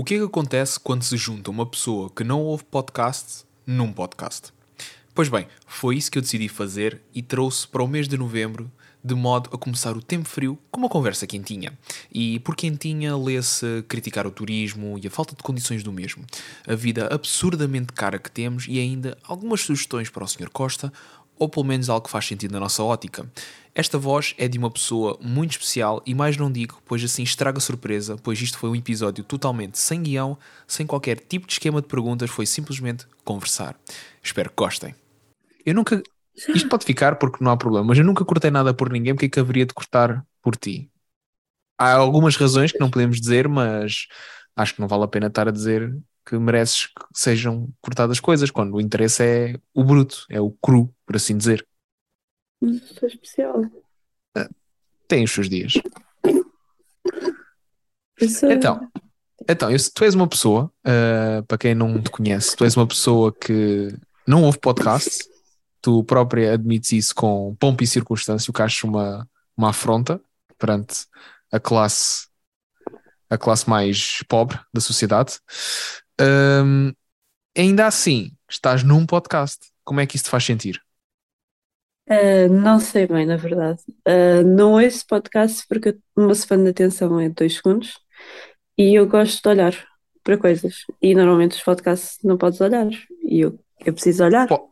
[0.00, 3.92] O que é que acontece quando se junta uma pessoa que não ouve podcast num
[3.92, 4.50] podcast?
[5.14, 8.72] Pois bem, foi isso que eu decidi fazer e trouxe para o mês de novembro,
[9.04, 11.78] de modo a começar o tempo frio com uma conversa quentinha.
[12.10, 16.24] E por quentinha lê-se criticar o turismo e a falta de condições do mesmo,
[16.66, 20.48] a vida absurdamente cara que temos e ainda algumas sugestões para o Sr.
[20.50, 20.90] Costa,
[21.40, 23.26] ou pelo menos algo que faz sentido na nossa ótica.
[23.74, 27.56] Esta voz é de uma pessoa muito especial e mais não digo, pois assim estraga
[27.56, 30.36] a surpresa, pois isto foi um episódio totalmente sem guião,
[30.66, 33.74] sem qualquer tipo de esquema de perguntas, foi simplesmente conversar.
[34.22, 34.94] Espero que gostem.
[35.64, 36.02] Eu nunca.
[36.54, 39.26] Isto pode ficar porque não há problema, mas eu nunca cortei nada por ninguém, porque
[39.26, 40.90] é que haveria de cortar por ti?
[41.78, 44.06] Há algumas razões que não podemos dizer, mas
[44.54, 45.90] acho que não vale a pena estar a dizer
[46.26, 50.94] que mereces que sejam cortadas coisas, quando o interesse é o bruto, é o cru,
[51.06, 51.66] por assim dizer.
[52.60, 53.62] Mas sou especial.
[55.08, 55.72] Tem os seus dias.
[58.38, 58.50] Sou...
[58.50, 58.88] Então,
[59.48, 62.86] então eu- tu és uma pessoa, ah, para quem não te conhece, tu és uma
[62.86, 63.94] pessoa que
[64.26, 65.24] não ouve podcast,
[65.80, 70.20] tu própria admites isso com pompa e circunstância, o que acho uma, uma afronta
[70.58, 71.06] perante
[71.50, 72.28] a classe,
[73.30, 75.40] a classe mais pobre da sociedade.
[76.20, 76.92] Ahm,
[77.56, 79.58] ainda assim, estás num podcast.
[79.84, 80.80] Como é que isso te faz sentir?
[82.08, 83.80] Ah, não sei bem, na verdade.
[84.06, 87.98] Ah, não ouço podcast porque o meu span de atenção é dois segundos
[88.76, 89.74] e eu gosto de olhar
[90.24, 90.84] para coisas.
[91.00, 92.88] E normalmente os podcasts não podes olhar.
[93.24, 94.48] E eu, eu preciso olhar.
[94.48, 94.70] Po-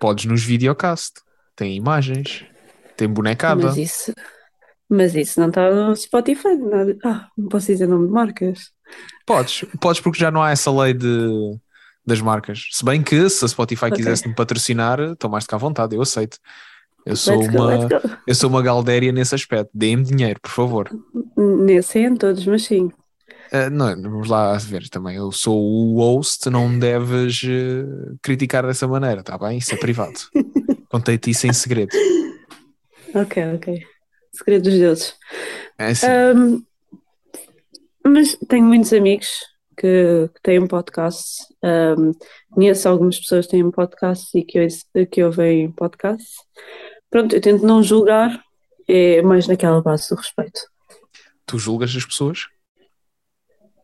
[0.00, 1.20] Podes nos videocast,
[1.54, 2.44] tem imagens,
[2.96, 3.66] tem bonecada.
[3.66, 4.12] Mas isso,
[4.88, 6.56] mas isso não está no Spotify.
[6.56, 6.96] Nada.
[7.04, 8.72] Ah, não posso dizer nome de marcas.
[9.26, 11.56] Podes, podes porque já não há essa lei de,
[12.06, 12.66] das marcas.
[12.72, 13.96] Se bem que se a Spotify Ok.
[13.98, 16.38] quisesse me patrocinar, estou mais do que à vontade, eu aceito.
[17.06, 17.88] Eu sou Let's uma, go.
[18.26, 19.70] eu sou uma galdéria nesse aspecto.
[19.72, 20.90] Deem-me dinheiro, por favor.
[21.36, 22.90] Nesse é em todos, mas sim.
[23.52, 25.16] Ah, não, vamos lá ver também.
[25.16, 27.84] Eu sou o host, não me deves eh,
[28.22, 29.58] criticar dessa maneira, tá bem?
[29.58, 30.18] Isso é privado.
[30.88, 31.90] Contei-te isso em segredo.
[33.14, 33.82] Ok, ok.
[34.32, 35.14] Segredo dos deuses.
[35.78, 36.06] É assim.
[36.06, 36.62] Ahm,
[38.04, 39.28] mas tenho muitos amigos
[39.76, 41.42] que, que têm um podcast.
[41.62, 42.12] Ahm,
[42.50, 46.26] conheço algumas pessoas que têm um podcast e que, ouço- que ouvem podcast.
[47.10, 48.42] Pronto, eu tento não julgar,
[48.88, 50.60] é mais naquela base do respeito.
[51.46, 52.46] Tu julgas as pessoas?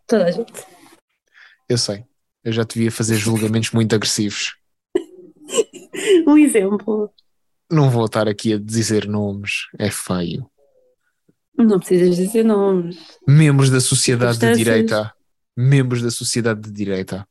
[0.06, 0.52] Toda a gente.
[1.68, 2.04] Eu sei.
[2.44, 4.54] Eu já te via fazer julgamentos muito agressivos.
[6.26, 7.10] Um exemplo.
[7.70, 10.48] Não vou estar aqui a dizer nomes, é feio.
[11.58, 13.18] Não precisas dizer nomes.
[13.26, 15.12] Membros da sociedade de direita.
[15.56, 17.26] Membros da sociedade de direita.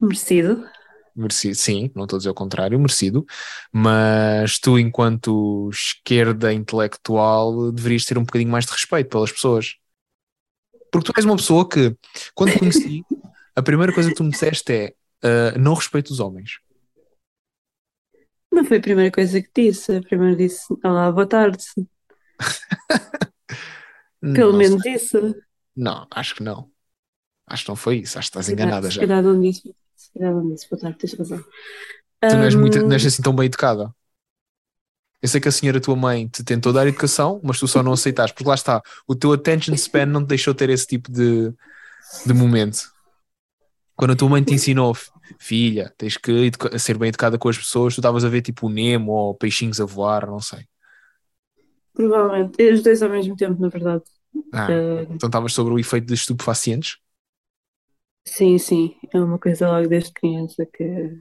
[0.00, 0.66] Merecido.
[1.14, 3.24] Merecido, sim, não estou a dizer o contrário, merecido.
[3.72, 9.76] Mas tu, enquanto esquerda intelectual, deverias ter um bocadinho mais de respeito pelas pessoas.
[10.92, 11.96] Porque tu és uma pessoa que,
[12.34, 13.02] quando te conheci,
[13.54, 16.58] a primeira coisa que tu me disseste é ah, não respeito os homens.
[18.52, 19.96] Não foi a primeira coisa que disse.
[19.96, 21.64] A primeira disse: Olá, boa tarde.
[24.20, 24.94] Pelo Não menos sei.
[24.94, 25.18] isso.
[25.76, 26.70] Não, acho que não.
[27.46, 28.18] Acho que não foi isso.
[28.18, 29.00] Acho que estás enganada se já.
[29.02, 29.74] calhar não disse.
[29.94, 30.68] Se calhar não disse.
[30.68, 31.44] Boa tarde, tens razão.
[32.20, 33.94] Tu não és, muito, não és assim tão bem educada.
[35.22, 37.92] Eu sei que a senhora, tua mãe, te tentou dar educação, mas tu só não
[37.92, 41.52] aceitaste, porque lá está, o teu attention span não te deixou ter esse tipo de,
[42.26, 42.92] de momento.
[43.96, 47.56] Quando a tua mãe te ensinou, "F- filha, tens que ser bem educada com as
[47.58, 50.66] pessoas, tu estavas a ver tipo o Nemo ou peixinhos a voar, não sei.
[51.96, 52.62] Provavelmente.
[52.74, 54.04] Os dois ao mesmo tempo, na verdade.
[54.52, 56.96] Ah, Ah, então estavas sobre o efeito de estupefacientes?
[58.26, 58.96] sim, sim.
[59.12, 61.18] É uma coisa logo desde criança que.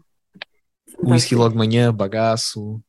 [1.01, 2.81] O whisky logo de manhã, bagaço.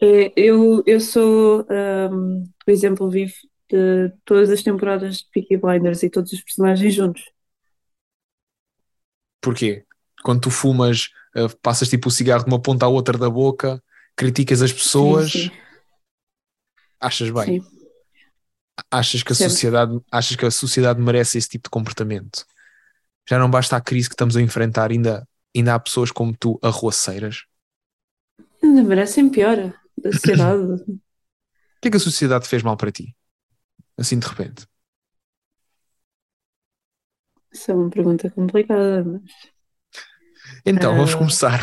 [0.00, 3.32] É, eu, eu sou ahm, o exemplo vivo
[3.70, 7.22] de todas as temporadas de Peaky Blinders e todos os personagens juntos.
[9.40, 9.84] Porquê?
[10.24, 13.82] Quando tu fumas, ah, passas tipo o cigarro de uma ponta à outra da boca,
[14.16, 15.50] criticas as pessoas, Sim,
[17.00, 17.44] achas bem?
[17.44, 17.60] sim.
[18.90, 19.52] Achas que a Sempre.
[19.52, 22.44] sociedade, achas que a sociedade merece esse tipo de comportamento?
[23.28, 26.58] Já não basta a crise que estamos a enfrentar, ainda, ainda há pessoas como tu,
[26.62, 27.44] arruaceiras.
[28.62, 29.56] Ainda merecem pior
[29.96, 30.82] da sociedade.
[30.82, 33.14] O que é que a sociedade fez mal para ti?
[33.98, 34.66] Assim de repente.
[37.52, 39.22] Isso é uma pergunta complicada, mas
[40.64, 41.18] Então, vamos Ah.
[41.18, 41.60] começar.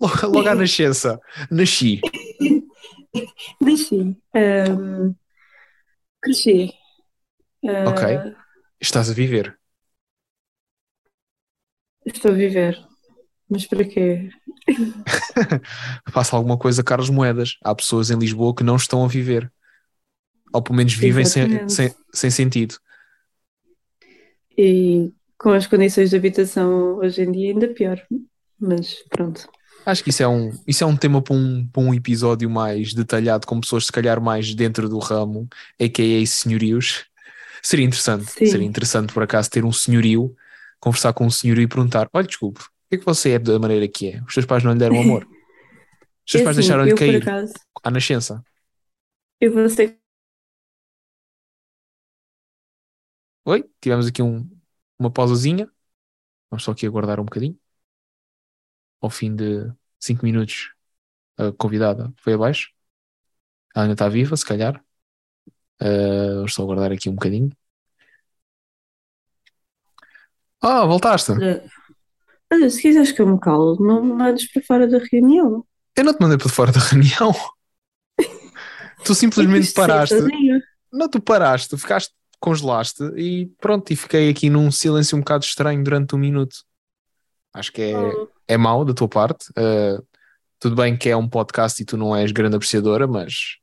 [0.00, 1.20] Logo, logo à nascença.
[1.50, 2.00] Nasci.
[3.60, 4.16] Deixi.
[4.34, 5.14] Ahm,
[6.20, 6.72] cresci.
[7.66, 8.34] Ah, Ok.
[8.80, 9.58] Estás a viver.
[12.06, 12.78] Estou a viver.
[13.50, 14.28] Mas para quê?
[16.12, 17.56] Faça alguma coisa, Carlos Moedas.
[17.64, 19.50] Há pessoas em Lisboa que não estão a viver.
[20.52, 22.76] Ou pelo menos vivem sem, sem, sem sentido.
[24.56, 28.00] E com as condições de habitação hoje em dia ainda pior.
[28.58, 29.48] Mas pronto.
[29.88, 32.92] Acho que isso é um, isso é um tema para um, para um episódio mais
[32.92, 35.48] detalhado, com pessoas se calhar mais dentro do ramo,
[35.80, 36.26] a.k.a.
[36.26, 37.06] senhorios.
[37.62, 38.44] Seria interessante, Sim.
[38.44, 40.36] seria interessante por acaso ter um senhorio,
[40.78, 43.58] conversar com um senhorio e perguntar: olha, desculpe, por que é que você é da
[43.58, 44.22] maneira que é?
[44.24, 45.26] Os seus pais não lhe deram amor?
[45.26, 48.44] Os seus pais deixaram-lhe cair acaso, à nascença?
[49.40, 49.98] eu vou ser.
[53.46, 54.46] Oi, tivemos aqui um,
[54.98, 55.66] uma pausazinha.
[56.50, 57.58] Vamos só aqui aguardar um bocadinho.
[59.00, 60.72] Ao fim de 5 minutos,
[61.36, 62.70] a convidada foi abaixo.
[63.74, 64.82] Ela ainda está viva, se calhar.
[65.80, 67.50] Uh, vamos só aguardar aqui um bocadinho.
[70.60, 71.32] Ah, voltaste.
[71.32, 71.64] Olha,
[72.52, 75.64] olha, se quiseres que eu me calo, não me mandes para fora da reunião.
[75.96, 77.32] Eu não te mandei para fora da reunião.
[79.04, 80.16] tu simplesmente sei paraste.
[80.92, 85.82] Não, tu paraste, ficaste, congelaste e pronto, e fiquei aqui num silêncio um bocado estranho
[85.84, 86.64] durante um minuto.
[87.52, 89.50] Acho que é, Oh, é mau da tua parte.
[89.50, 90.04] Uh,
[90.58, 93.58] tudo bem que é um podcast e tu não és grande apreciadora, mas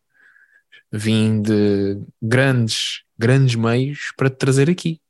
[0.92, 5.02] vim de grandes, grandes meios para te trazer aqui,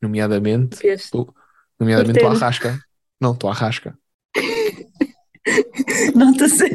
[0.00, 1.10] nomeadamente, vês?
[1.78, 2.42] nomeadamente Curtendo.
[2.42, 2.80] arrasca.
[3.20, 3.98] Não, tua arrasca.
[6.14, 6.68] Nota-se.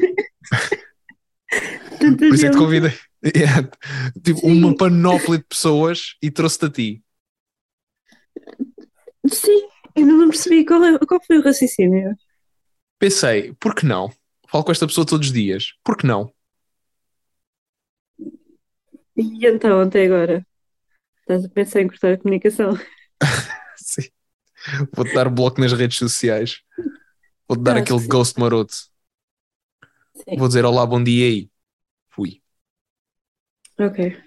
[2.00, 2.94] Tanta Por isso é que te convidei.
[3.36, 3.70] Yeah.
[4.24, 4.64] Tipo, Sim.
[4.64, 7.04] uma panóplia de pessoas e trouxe-te a ti.
[9.28, 12.16] Sim, ainda não percebi qual, é, qual foi o raciocínio.
[13.00, 14.12] Pensei, por que não?
[14.50, 15.74] Falo com esta pessoa todos os dias.
[15.84, 16.34] Por que não?
[19.16, 20.46] E então, até agora?
[21.22, 22.78] Estás a pensar em cortar a comunicação?
[23.78, 24.10] Sim.
[24.94, 26.62] Vou-te dar bloco nas redes sociais.
[27.48, 28.08] Vou-te dar aquele sim.
[28.08, 28.74] ghost maroto.
[28.74, 30.38] Sim.
[30.38, 31.50] Vou dizer olá, bom dia aí.
[32.10, 32.42] Fui.
[33.80, 34.22] Ok.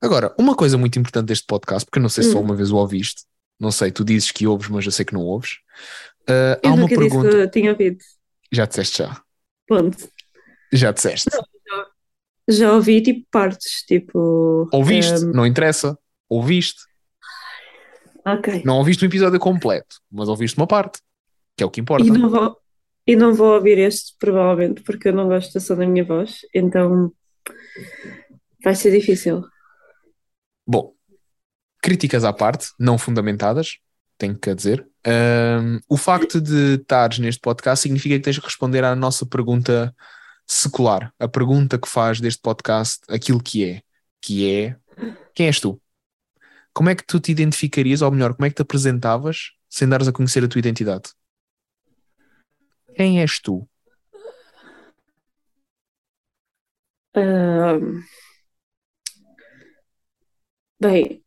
[0.00, 2.42] Agora, uma coisa muito importante deste podcast, porque eu não sei se só Hum.
[2.42, 3.24] uma vez o ouviste.
[3.58, 5.58] Não sei, tu dizes que ouves, mas eu sei que não ouves.
[6.28, 7.30] Ah, há Eu uma nunca disse pergunta.
[7.30, 7.98] que eu tinha ouvido.
[8.52, 9.20] Já disseste já.
[9.66, 10.08] Ponto.
[10.72, 11.30] Já disseste.
[12.48, 14.68] Já ouvi tipo partes, tipo.
[14.72, 15.14] Ouviste?
[15.24, 15.98] ehm, Não interessa.
[16.28, 16.80] Ouviste.
[18.24, 18.62] ok.
[18.64, 21.00] Não ouviste o episódio completo, mas ouviste uma parte,
[21.56, 22.06] que é o que importa.
[22.06, 22.56] E não vou,
[23.06, 26.40] e não vou ouvir este, provavelmente, porque eu não gosto da som da minha voz,
[26.54, 27.12] então
[28.62, 29.44] vai ser difícil.
[30.66, 30.92] Bom,
[31.82, 33.78] críticas à parte, não fundamentadas,
[34.18, 34.86] tenho que dizer.
[35.04, 39.94] Ahm, o facto de estares neste podcast significa que tens de responder à nossa pergunta
[40.46, 43.82] secular, a pergunta que faz deste podcast aquilo que é,
[44.20, 44.76] que é
[45.34, 45.80] quem és tu?
[46.72, 50.08] Como é que tu te identificarias, ou melhor, como é que te apresentavas sem dares
[50.08, 51.10] a conhecer a tua identidade?
[52.94, 53.68] Quem és tu?
[57.14, 58.02] Ahm,
[60.80, 61.24] bem,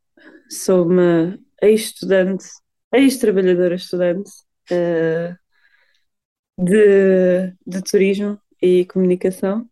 [0.50, 2.46] sou uma ex-estudante,
[2.94, 4.32] ex-trabalhadora estudante
[4.72, 5.38] ah,
[6.58, 9.70] de, de turismo e comunicação,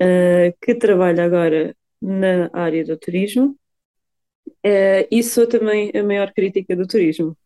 [0.00, 3.58] ah, que trabalha agora na área do turismo,
[4.64, 7.36] ah, e sou também a maior crítica do turismo.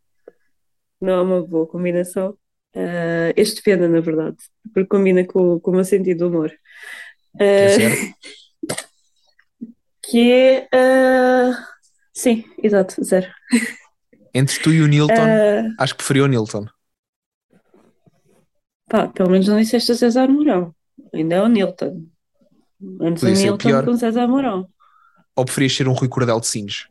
[1.01, 2.37] Não é uma boa combinação.
[2.75, 4.37] Ah, este pena, na verdade,
[4.75, 6.51] porque combina com, com o meu sentido de humor.
[7.39, 7.95] Que zero?
[10.03, 10.69] que é.
[10.73, 11.67] ah,
[12.13, 13.29] sim, exato, zero.
[14.39, 16.67] Entre tu e o Nilton, Ah, acho que preferia o Nilton.
[18.89, 20.75] pá, pelo menos não disseste o César Mourão.
[21.13, 22.07] Ainda é o Nilton.
[23.01, 23.85] Antes o Podia ser Nilton pior.
[23.85, 24.69] com o César Mourão.
[25.37, 26.87] Ou preferias ser um Rui Cordel de Sines?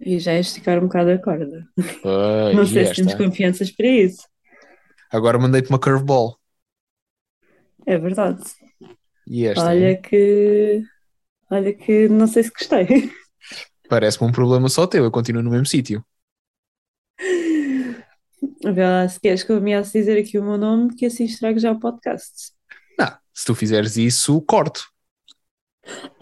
[0.00, 1.64] E já é esticar um bocado a corda.
[2.54, 3.24] Não sei se temos esta?
[3.24, 4.26] confianças para isso.
[5.10, 6.36] Agora mandei-te uma curveball.
[7.86, 8.42] É verdade.
[9.26, 9.64] E esta?
[9.64, 10.02] Olha hein?
[10.02, 10.82] que.
[11.50, 12.86] Olha que não sei se gostei.
[13.92, 16.02] Parece-me um problema só teu, eu continuo no mesmo sítio.
[18.64, 21.58] Vê lá, se queres que eu ameace dizer aqui o meu nome, que assim estrago
[21.58, 22.52] já o podcast.
[22.98, 24.90] Não, se tu fizeres isso, corto.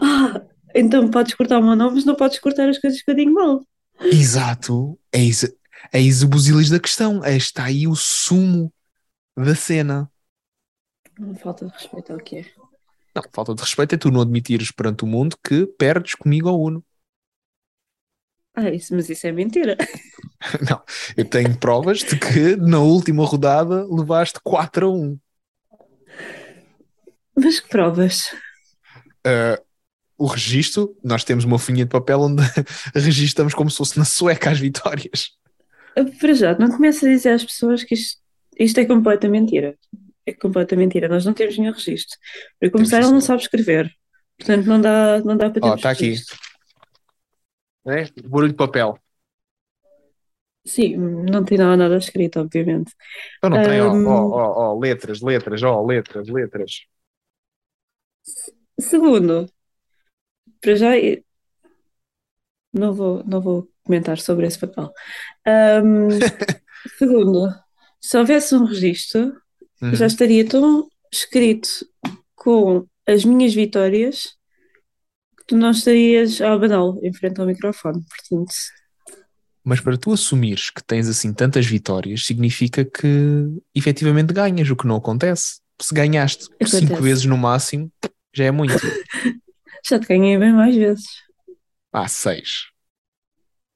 [0.01, 0.41] Ah,
[0.75, 3.31] então podes cortar o meu nome, mas não podes cortar as coisas que eu digo
[3.31, 3.65] mal.
[4.01, 4.99] Exato.
[5.09, 5.49] Eis,
[5.93, 7.23] eis o busilis da questão.
[7.23, 8.69] Está aí o sumo
[9.33, 10.11] da cena.
[11.41, 12.45] Falta de respeito ao que é.
[13.15, 16.59] Não, falta de respeito é tu não admitires perante o mundo que perdes comigo ao
[16.59, 16.83] Uno.
[18.53, 19.77] Ah, isso, mas isso é mentira.
[20.69, 20.81] Não,
[21.15, 25.19] eu tenho provas de que na última rodada levaste 4 a 1.
[27.35, 28.33] Mas que provas?
[29.25, 29.61] Uh,
[30.17, 32.43] o registro, nós temos uma folhinha de papel onde
[32.93, 35.29] registamos como se fosse na sueca as vitórias.
[36.19, 38.19] Para já, não começa a dizer às pessoas que isto,
[38.57, 39.75] isto é completa mentira.
[40.25, 41.07] É completa mentira.
[41.07, 42.17] Nós não temos nenhum registro.
[42.59, 43.91] Para começar, sim, ele não sabe escrever.
[44.37, 46.15] Portanto, não dá, não dá para Ó, termos está aqui.
[47.85, 48.23] Registro.
[48.25, 48.27] É?
[48.29, 48.97] Barulho de papel.
[50.65, 52.93] Sim, não tem nada, nada escrito, obviamente.
[53.37, 54.07] Então não tem, ó, Ahm.
[54.07, 56.85] ó, ó, ó, letras, letras, ó, letras, letras.
[58.79, 59.47] Segundo,
[60.59, 60.91] para já
[62.73, 64.91] não vou, não vou comentar sobre esse papel.
[65.45, 66.09] Ahm,
[66.97, 67.49] segundo,
[67.99, 69.39] se houvesse um registro,
[69.81, 69.95] Uhum.
[69.95, 71.67] já estaria tão escrito
[72.35, 74.37] com as minhas vitórias
[75.51, 78.01] tu não estarias a abaná-lo em frente ao microfone.
[78.05, 78.53] Portanto,
[79.65, 84.87] Mas para tu assumires que tens assim tantas vitórias, significa que efetivamente ganhas, o que
[84.87, 85.59] não acontece.
[85.81, 87.01] Se ganhaste por cinco Acontece.
[87.03, 87.91] vezes no máximo,
[88.33, 88.73] já é muito.
[89.85, 91.05] já te ganhei bem mais vezes.
[91.91, 92.67] Ah, seis.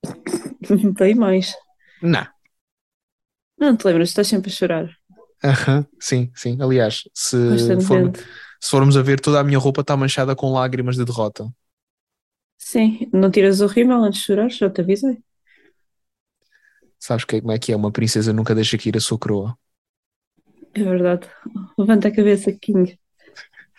[0.97, 1.53] Bem mais.
[2.01, 2.25] Não.
[3.59, 4.89] Não te lembras, estás sempre a chorar.
[5.43, 6.57] Aham, Sim, sim.
[6.61, 7.37] Aliás, se,
[7.81, 8.11] for-
[8.61, 11.51] se formos a ver, toda a minha roupa está manchada com lágrimas de derrota.
[12.57, 15.17] Sim, não tiras o rímel antes de chorar, já te avisei.
[16.99, 17.75] Sabes que, como é que é?
[17.75, 19.57] Uma princesa nunca deixa cair a sua coroa.
[20.73, 21.27] É verdade.
[21.77, 22.99] Levanta a cabeça, King.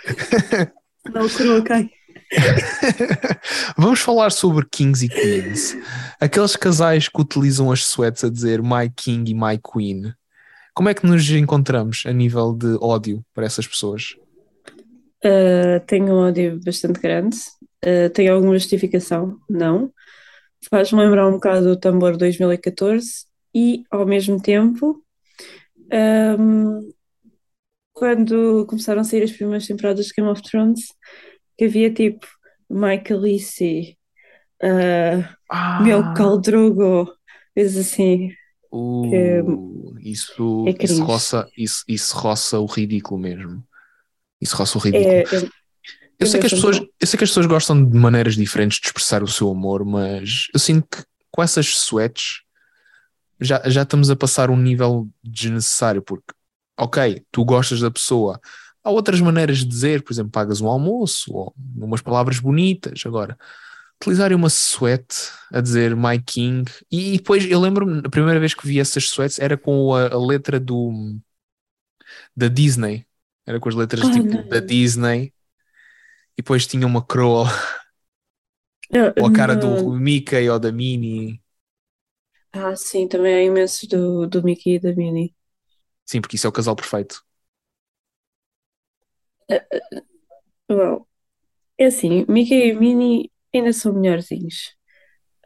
[1.12, 1.90] Não, a coroa cai.
[3.76, 5.76] Vamos falar sobre kings e queens.
[6.20, 10.12] Aqueles casais que utilizam as sweats a dizer my king e my queen.
[10.74, 14.16] Como é que nos encontramos a nível de ódio para essas pessoas?
[15.24, 17.36] Uh, tenho um ódio bastante grande.
[17.84, 19.38] Uh, tenho alguma justificação?
[19.48, 19.92] Não.
[20.68, 25.02] Faz-me lembrar um bocado o Tambor 2014 e, ao mesmo tempo,
[26.38, 26.90] um,
[27.92, 30.86] quando começaram a sair as primeiras temporadas de Game of Thrones,
[31.56, 32.26] que havia tipo
[32.68, 33.96] Michael Lisi,
[34.62, 37.10] uh, Ah, meu Khal Drogo,
[37.54, 38.32] coisas assim.
[38.72, 43.65] uh, isso, é isso, roça, isso, isso roça o ridículo mesmo.
[44.40, 45.10] Isso roça o ridículo.
[45.10, 45.50] É, é-
[46.18, 48.78] Eu sei, que as eu pessoas, eu sei que as pessoas gostam de maneiras diferentes
[48.80, 52.40] de expressar o seu amor, mas eu sinto que com essas sweats
[53.40, 56.32] já, já estamos a passar um nível desnecessário, porque,
[56.78, 58.40] ok, tu gostas da pessoa,
[58.82, 63.02] há outras maneiras de dizer, por exemplo, pagas um almoço, ou umas palavras bonitas.
[63.04, 63.36] Agora,
[64.00, 65.06] utilizarem uma sweat
[65.52, 69.04] a dizer My King, e, e depois eu lembro-me, a primeira vez que vi essas
[69.04, 71.18] sweats era com a, a letra do
[72.34, 73.04] da Disney,
[73.46, 74.48] era com as letras tipo não.
[74.48, 75.32] da Disney,
[76.36, 77.46] e depois tinha uma coroa
[78.90, 81.40] Eu- ou a cara no- do Mickey ou da Minnie.
[82.52, 85.32] Ah, sim, também há imensos do, do Mickey e da Minnie.
[86.06, 87.22] Sim, porque isso é o casal perfeito.
[90.70, 91.06] Well,
[91.78, 94.74] é assim, Mickey e Minnie ainda são melhorzinhos.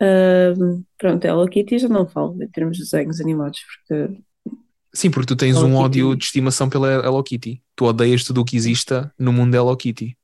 [0.00, 4.22] Ahm, pronto, Hello Kitty já não falo em termos de desenhos animados, porque
[4.92, 5.84] Sim, porque tu tens Hello um Kitty.
[5.84, 7.62] ódio de estimação pela Hello Kitty.
[7.76, 10.16] Tu odeias tudo o que exista no mundo da Hello Kitty.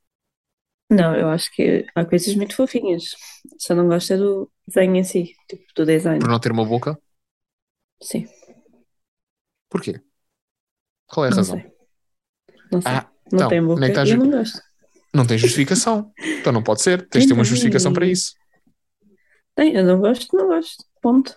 [0.89, 3.03] não, eu acho que há coisas muito fofinhas.
[3.57, 6.19] Só não gosto é do desenho em si, tipo do design.
[6.19, 6.97] Por não ter uma boca?
[8.01, 8.27] Sim,
[9.69, 10.01] Porquê?
[11.07, 11.59] Qual é a não razão?
[11.59, 11.71] sei.
[12.71, 12.91] Não sei.
[12.91, 14.61] Ah, Não então, tem boca nem estás- eu não gosto.
[15.13, 16.11] Não tem justificação.
[16.19, 17.07] Então não pode ser.
[17.09, 18.33] Tens de ter uma justificação para isso.
[19.55, 20.85] Tem, eu não gosto, não gosto.
[21.01, 21.35] Ponto.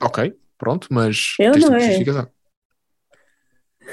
[0.00, 0.18] Ok,
[0.58, 1.86] pronto, mas Eu tens não é.
[1.86, 2.28] justificação.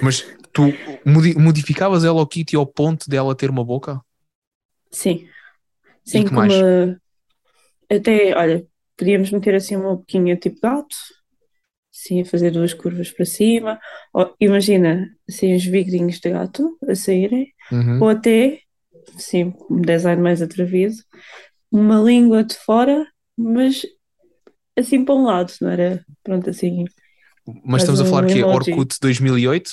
[0.01, 0.63] Mas tu
[1.05, 4.01] modi- modificavas a Hello Kitty ao ponto dela ter uma boca?
[4.91, 5.27] Sim.
[6.05, 6.53] Sim, como mais?
[7.91, 8.65] até, olha,
[8.97, 10.95] podíamos meter assim uma boquinha tipo gato,
[11.93, 13.79] assim, a fazer duas curvas para cima.
[14.13, 17.99] Ou, imagina, assim, os bigodinhos de gato a saírem, Uhum.
[18.01, 18.59] ou até,
[19.17, 20.95] sim, um design mais atrevido,
[21.71, 23.05] uma língua de fora,
[23.37, 23.83] mas
[24.77, 26.05] assim para um lado, não era?
[26.23, 26.85] Pronto, assim.
[27.63, 28.45] Mas estamos a falar um que é.
[28.45, 29.71] Orkut 2008?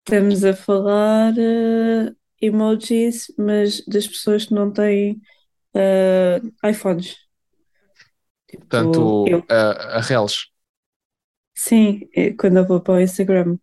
[0.00, 5.20] Estamos a falar eh, emojis, mas das pessoas que não têm
[5.74, 6.40] eh,
[6.70, 7.16] iPhones.
[8.46, 9.42] Tipo, Portanto, eu.
[9.48, 10.50] a, a Reels.
[11.54, 13.58] Sim, eh, quando eu vou para o Instagram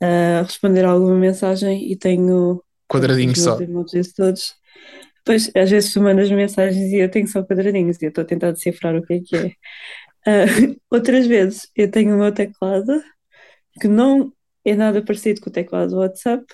[0.00, 3.58] a responder alguma mensagem e tenho Quadradinhos os só.
[3.60, 4.54] emojis todos.
[5.24, 8.26] Depois, às vezes tu mandas mensagens e eu tenho só quadradinhos e eu estou a
[8.26, 9.52] tentar decifrar o que é que é.
[10.26, 10.46] Ah,
[10.90, 12.92] outras vezes eu tenho o meu teclado
[13.78, 14.32] que não
[14.64, 16.46] é nada parecido com o teclado do WhatsApp,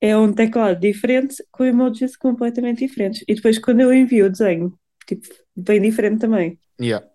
[0.00, 3.24] é um teclado diferente com emojis completamente diferentes.
[3.26, 6.58] E depois quando eu envio o desenho, tipo, bem diferente também.
[6.78, 7.06] Yeah.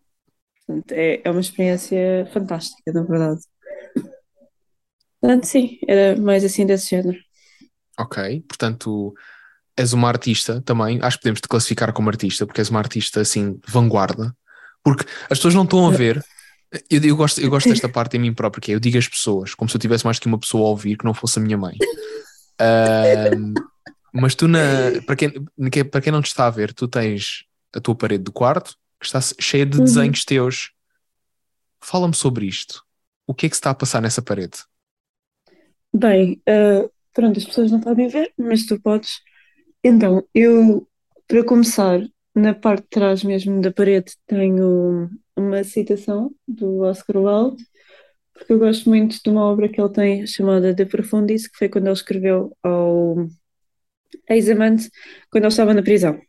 [0.65, 3.41] Portanto, é, é uma experiência fantástica, na verdade.
[5.19, 7.19] Portanto, sim, era mais assim desse género.
[7.99, 9.13] Ok, portanto,
[9.77, 10.99] és uma artista também.
[11.01, 14.35] Acho que podemos te classificar como artista, porque és uma artista assim, vanguarda.
[14.83, 16.23] Porque as pessoas não estão a ver.
[16.89, 19.07] Eu, eu gosto, eu gosto desta parte em mim próprio, que é eu digo às
[19.07, 21.41] pessoas, como se eu tivesse mais que uma pessoa a ouvir que não fosse a
[21.41, 21.75] minha mãe.
[22.59, 23.53] Ahm,
[24.13, 24.59] Mas tu, na,
[25.05, 25.31] para, quem,
[25.89, 29.05] para quem não te está a ver, tu tens a tua parede do quarto que
[29.05, 29.83] está cheia de Uhum.
[29.85, 30.71] desenhos teus.
[31.83, 32.83] Fala-me sobre isto.
[33.25, 34.59] O que é que se está a passar nessa parede?
[35.93, 39.21] Bem, ah, pronto, as pessoas não podem ver, mas tu podes.
[39.83, 40.87] Então, eu,
[41.27, 42.01] para começar,
[42.35, 47.63] na parte de trás mesmo da parede, tenho uma citação do Oscar Wilde,
[48.33, 51.69] porque eu gosto muito de uma obra que ele tem chamada De Profundis, que foi
[51.69, 53.27] quando ele escreveu ao
[54.29, 54.89] ex-amante,
[55.31, 56.19] quando ele estava na prisão.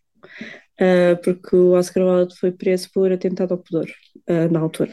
[0.81, 3.89] Ah, porque o Oscar Wilde foi preso por atentado ao pudor,
[4.29, 4.93] ah, na altura.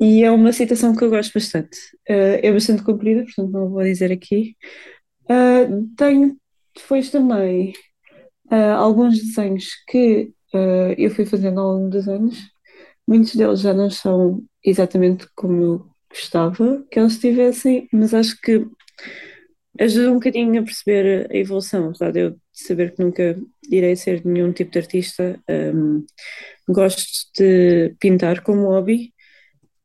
[0.00, 1.78] E é uma citação que eu gosto bastante.
[2.08, 4.56] Ah, é bastante comprida, portanto não vou dizer aqui.
[5.96, 6.36] Tenho
[6.74, 7.72] depois também
[8.50, 12.38] ah, alguns desenhos que ah, eu fui fazendo ao longo dos anos.
[13.06, 18.66] Muitos deles já não são exatamente como eu gostava que eles estivessem, mas acho que
[19.80, 23.38] ajuda um bocadinho a perceber a evolução, apesar de eu saber que nunca
[23.70, 25.40] irei ser nenhum tipo de artista.
[25.48, 26.04] ahm,
[26.68, 27.04] gosto
[27.38, 29.12] de pintar como hobby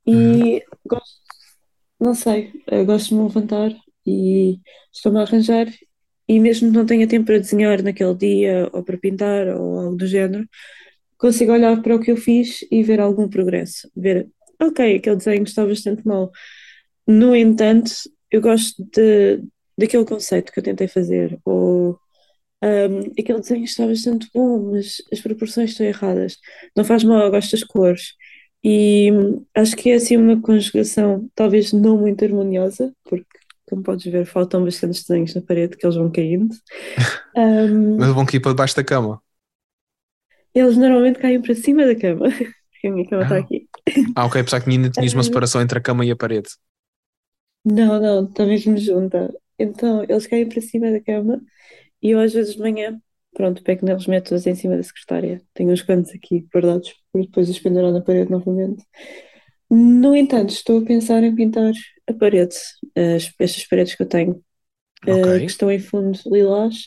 [0.07, 1.19] e gosto,
[1.99, 2.51] não sei,
[2.85, 3.71] gosto de me levantar
[4.05, 4.59] e
[4.93, 5.67] estou-me a arranjar
[6.27, 9.95] e mesmo que não tenha tempo para desenhar naquele dia ou para pintar ou algo
[9.95, 10.47] do género,
[11.17, 14.29] consigo olhar para o que eu fiz e ver algum progresso, ver,
[14.61, 16.31] ok, aquele desenho está bastante mal.
[17.07, 17.91] No entanto,
[18.31, 19.41] eu gosto de,
[19.77, 21.99] daquele conceito que eu tentei fazer, ou
[22.63, 26.37] um, aquele desenho está bastante bom, mas as proporções estão erradas.
[26.75, 28.13] Não faz mal, eu gosto das cores.
[28.63, 33.25] E hum, acho que é assim uma conjugação talvez não muito harmoniosa, porque,
[33.69, 36.55] como podes ver, faltam bastantes desenhos na parede que eles vão caindo.
[37.35, 39.21] Um, Mas vão cair para debaixo da cama.
[40.53, 42.27] eles normalmente caem para cima da cama,
[42.71, 43.37] porque a minha cama está Ah.
[43.37, 43.67] aqui.
[44.15, 46.49] Ah, ok, pensava que ainda tinhas uma separação entre a cama e a parede.
[47.63, 49.33] Não, não, está mesmo junta.
[49.59, 51.41] Então, eles caem para cima da cama
[52.01, 53.01] e eu às vezes de manhã,
[53.33, 55.41] pronto, pego neles, meto-os em cima da secretária.
[55.53, 58.85] Tenho uns quantos aqui guardados para depois os pendurar na parede novamente.
[59.69, 61.73] No entanto, estou a pensar em pintar
[62.07, 62.55] a parede,
[62.95, 64.43] as, estas paredes que eu tenho,
[65.07, 65.41] eh, Ok.
[65.41, 66.85] que estão em fundo lilás.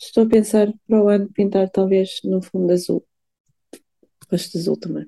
[0.00, 3.06] Estou a pensar para o ano pintar talvez no fundo azul.
[4.30, 5.06] De azul também.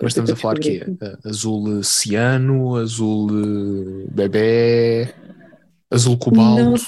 [0.00, 5.12] Mas estamos a falar que é azul ciano, azul eh, bebê,
[5.90, 6.82] azul cobalto.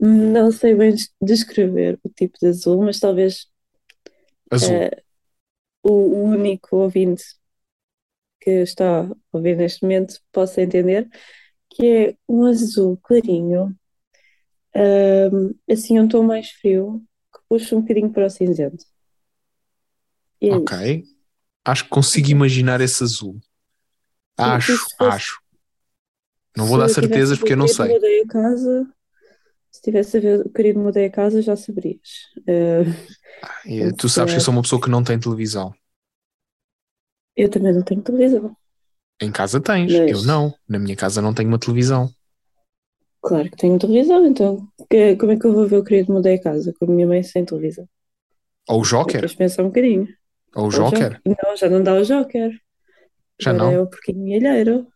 [0.00, 3.46] não sei bem des- descrever o tipo de azul, mas talvez
[4.50, 4.80] Azul.
[4.80, 5.02] eh,
[5.82, 7.24] o, o único ouvinte
[8.48, 11.08] que está a ouvir neste momento possa entender
[11.70, 13.76] que é um azul clarinho,
[14.74, 18.84] ahm, assim um tom mais frio, que puxa um bocadinho para o cinzento.
[20.40, 20.64] É isso.
[20.72, 21.04] ok.
[21.64, 23.40] Acho que consigo imaginar esse azul.
[24.38, 25.40] Acho, se fosse- acho.
[26.56, 27.88] Não vou dar certezas porque eu não sei.
[27.88, 28.86] Mudei a casa.
[29.72, 32.00] Se tivesse a ver querido, mudei a casa, já saberias.
[32.46, 32.84] Eh,
[33.64, 35.72] E Tu sabes que eu sou uma pessoa que não tem televisão.
[37.38, 38.54] Eu também não tenho televisão.
[39.20, 40.54] Em casa tens, Mas- eu não.
[40.68, 42.10] Na minha casa não tenho uma televisão.
[43.22, 46.36] Claro que tenho televisão, então que- como é que eu vou ver o querido mudei
[46.36, 47.86] a casa com a minha mãe sem televisão?
[48.68, 49.14] Ou o Joker.
[49.20, 50.06] Depois pensar um bocadinho.
[50.54, 51.20] Ou o Ou Joker.
[51.24, 52.52] Não, já não dá o Joker.
[53.40, 53.72] Já Agora não.
[53.72, 54.86] é o porquinho milheiro.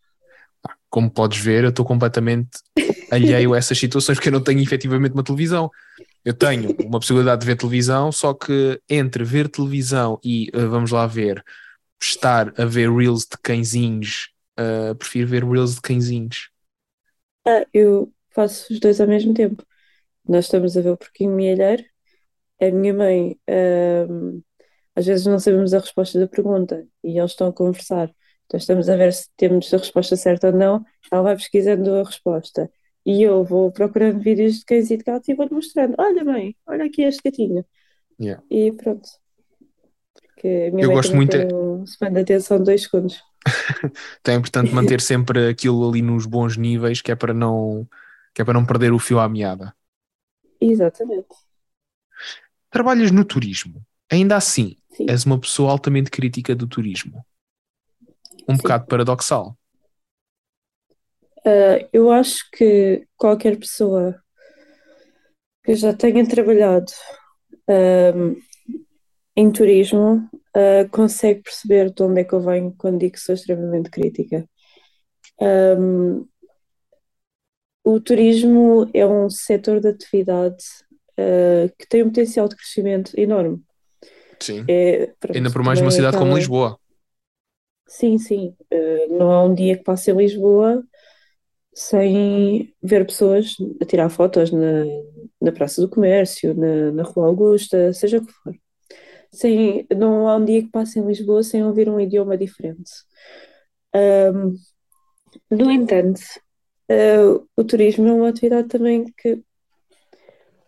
[0.88, 2.50] Como podes ver, eu estou completamente
[3.10, 5.70] alheio a essas situações porque eu não tenho efetivamente uma televisão.
[6.24, 10.90] Eu tenho uma possibilidade de ver televisão, só que entre ver televisão e, eh, vamos
[10.92, 11.42] lá ver,
[12.04, 16.50] estar a ver reels de cãezinhos, eh, prefiro ver reels de cãezinhos.
[17.46, 19.64] Ah, eu faço os dois ao mesmo tempo.
[20.28, 21.84] Nós estamos a ver o porquinho milheiro.
[22.60, 24.40] A minha mãe, ahm,
[24.94, 28.14] às vezes não sabemos a resposta da pergunta e eles estão a conversar.
[28.46, 30.84] Então estamos a ver se temos a resposta certa ou não.
[31.10, 32.70] Ela vai pesquisando a resposta.
[33.04, 35.94] E eu vou procurando vídeos de cães e de gatos e vou-lhe mostrando.
[35.98, 37.64] Olha, mãe, olha aqui este gatinho.
[38.20, 38.42] Yeah.
[38.50, 39.08] E pronto.
[40.48, 43.22] A minha Eu mãe gosto muito- tem um span de atenção de dois segundos.
[44.20, 47.88] Então é importante manter sempre aquilo ali nos bons níveis, que é para não,
[48.34, 49.74] que é para não perder o fio à meada.
[50.60, 51.26] Exatamente.
[52.70, 53.84] Trabalhas no turismo.
[54.10, 55.06] Ainda assim, Sim.
[55.08, 57.24] és uma pessoa altamente crítica do turismo.
[58.48, 58.62] Um Sim.
[58.62, 59.56] bocado paradoxal.
[61.44, 64.22] Uh, eu acho que qualquer pessoa
[65.64, 66.92] que já tenha trabalhado
[67.68, 68.36] um,
[69.36, 73.34] em turismo uh, consegue perceber de onde é que eu venho quando digo que sou
[73.34, 74.46] extremamente crítica.
[75.40, 76.26] Um,
[77.84, 80.64] o turismo é um setor de atividade
[81.12, 83.60] uh, que tem um potencial de crescimento enorme.
[84.38, 84.64] Sim.
[84.68, 86.78] É, Ainda por mais numa cidade como Lisboa.
[87.86, 88.54] Sim, sim.
[88.72, 90.82] Uh, não há um dia que passe em Lisboa
[91.74, 94.84] sem ver pessoas a tirar fotos na,
[95.40, 98.54] na Praça do Comércio, na, na Rua Augusta, seja o que for.
[99.32, 102.90] Sem, não há um dia que passe em Lisboa sem ouvir um idioma diferente.
[103.94, 104.54] Um,
[105.50, 106.20] no entanto,
[106.90, 109.42] uh, o turismo é uma atividade também que,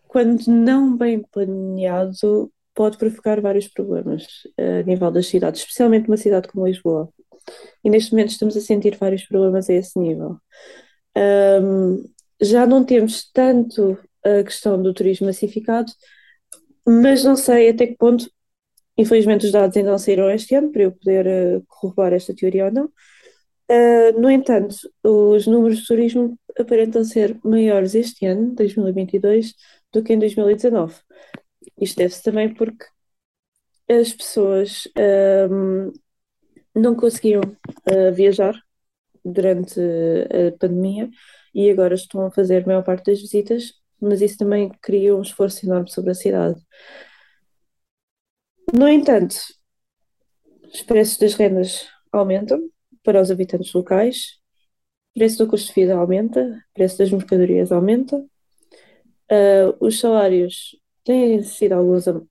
[0.08, 4.24] quando não bem planeado, pode provocar vários problemas
[4.58, 7.08] uh, a nível das cidades, especialmente uma cidade como Lisboa.
[7.84, 10.38] E neste momento estamos a sentir vários problemas a esse nível.
[11.16, 12.04] Um,
[12.40, 15.92] já não temos tanto a questão do turismo massificado,
[16.86, 18.28] mas não sei até que ponto,
[18.96, 22.66] infelizmente os dados ainda não saíram este ano para eu poder uh, corroborar esta teoria
[22.66, 22.84] ou não.
[23.70, 29.54] Uh, no entanto, os números de turismo aparentam ser maiores este ano, 2022,
[29.92, 30.94] do que em 2019.
[31.80, 32.84] Isto deve-se também porque
[33.88, 34.88] as pessoas
[35.50, 35.92] um,
[36.74, 38.54] não conseguiam uh, viajar
[39.24, 41.08] durante a pandemia
[41.54, 45.22] e agora estão a fazer a maior parte das visitas, mas isso também cria um
[45.22, 46.60] esforço enorme sobre a cidade.
[48.72, 49.36] No entanto,
[50.72, 52.68] os preços das rendas aumentam
[53.02, 54.38] para os habitantes locais,
[55.14, 60.76] o preço do custo de vida aumenta, o preço das mercadorias aumenta, uh, os salários
[61.04, 62.26] têm sido alguns uh,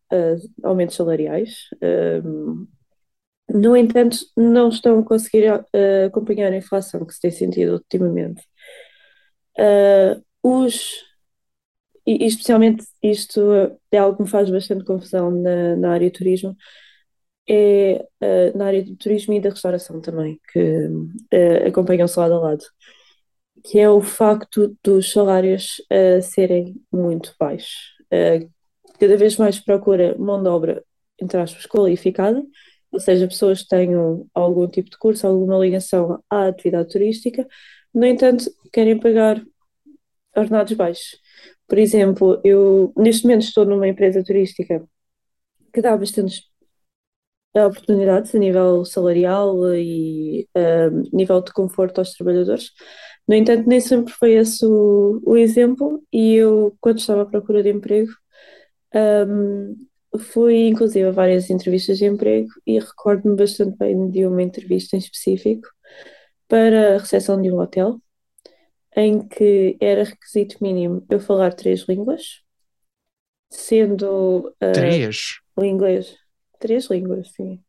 [0.63, 2.67] aumentos salariais, uh,
[3.53, 5.47] no entanto, não estão a conseguir
[6.07, 8.41] acompanhar a inflação que se tem sentido ultimamente.
[10.41, 11.03] Os,
[12.05, 13.41] e, especialmente isto
[13.91, 16.55] é algo que me faz bastante confusão na, na área do turismo,
[17.47, 22.39] é uh, na área do turismo e da restauração também, que uh, acompanham-se lado a
[22.39, 22.63] lado,
[23.63, 27.93] que é o facto dos salários uh, serem muito baixos.
[28.99, 30.83] cada vez mais procura mão de obra,
[31.21, 32.43] entre aspas, qualificada,
[32.91, 37.47] ou seja, pessoas que tenham algum tipo de curso, alguma ligação à atividade turística,
[37.93, 39.43] no entanto, querem pagar
[40.35, 41.22] ordenados baixos.
[41.67, 44.84] Por exemplo, eu neste momento estou numa empresa turística
[45.73, 46.43] que dá bastantes
[47.56, 52.71] oportunidades a nível salarial e uh, nível de conforto aos trabalhadores.
[53.28, 57.63] No entanto, nem sempre foi esse o, o exemplo, e eu, quando estava à procura
[57.63, 58.12] de emprego,
[58.95, 59.76] um,
[60.19, 64.99] Fui, inclusive, a várias entrevistas de emprego e recordo-me bastante bem de uma entrevista em
[64.99, 65.67] específico
[66.47, 67.99] para a recepção de um hotel,
[68.95, 72.41] em que era requisito mínimo eu falar três línguas,
[73.49, 75.39] sendo uh, três?
[75.56, 76.15] o inglês.
[76.60, 77.60] Três línguas, sim.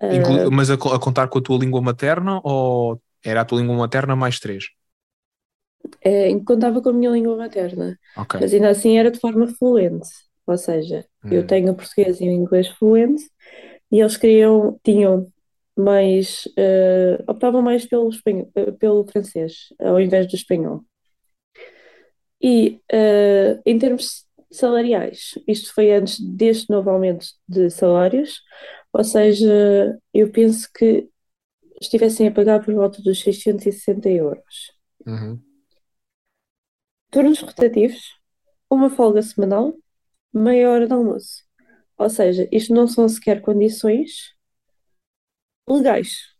[0.00, 3.76] Uh, mas a, a, contar com a tua língua materna ou era a tua língua
[3.76, 4.64] materna mais três?
[6.00, 8.40] É, contava com a minha língua materna, okay.
[8.40, 10.08] mas ainda assim era de forma fluente.
[10.46, 11.28] Ou seja, hum.
[11.30, 13.24] eu tenho o português e o inglês fluente
[13.90, 15.31] e eles queriam, tinham
[15.76, 20.84] mais, uh, optavam mais pelo, espanhol, eh, pelo francês ao invés do espanhol.
[22.40, 28.42] E uh, em termos salariais, isto foi antes deste novo aumento de salários,
[28.92, 31.08] ou seja, eu penso que
[31.80, 34.72] estivessem a pagar por volta dos 660 euros.
[35.06, 35.40] Uhum.
[37.10, 38.02] Turnos rotativos,
[38.68, 39.74] uma folga semanal
[40.32, 41.44] meia hora de almoço.
[41.98, 44.34] Ou seja, isto não são sequer condições
[45.76, 46.32] legais.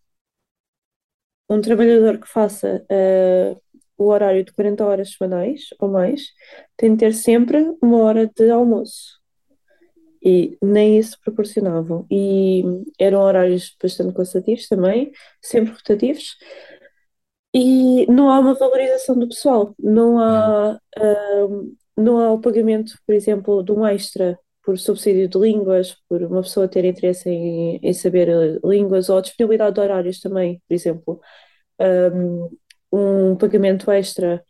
[1.49, 3.61] Um trabalhador que faça uh,
[3.99, 6.23] o horário de 40 horas semanais ou mais
[6.77, 9.21] tem de ter sempre uma hora de almoço.
[10.25, 12.07] E nem isso proporcionavam.
[12.11, 12.63] E
[12.99, 16.37] eram horários bastante cansativos também, sempre rotativos.
[17.55, 23.15] E não há uma valorização do pessoal, não há uh, não há o pagamento, por
[23.15, 27.93] exemplo, de um extra por subsídio de línguas, por uma pessoa ter interesse em, em
[27.93, 31.21] saber eh, línguas, ou disponibilidade de horários também, por exemplo,
[31.81, 32.51] um,
[32.93, 34.45] um pagamento extra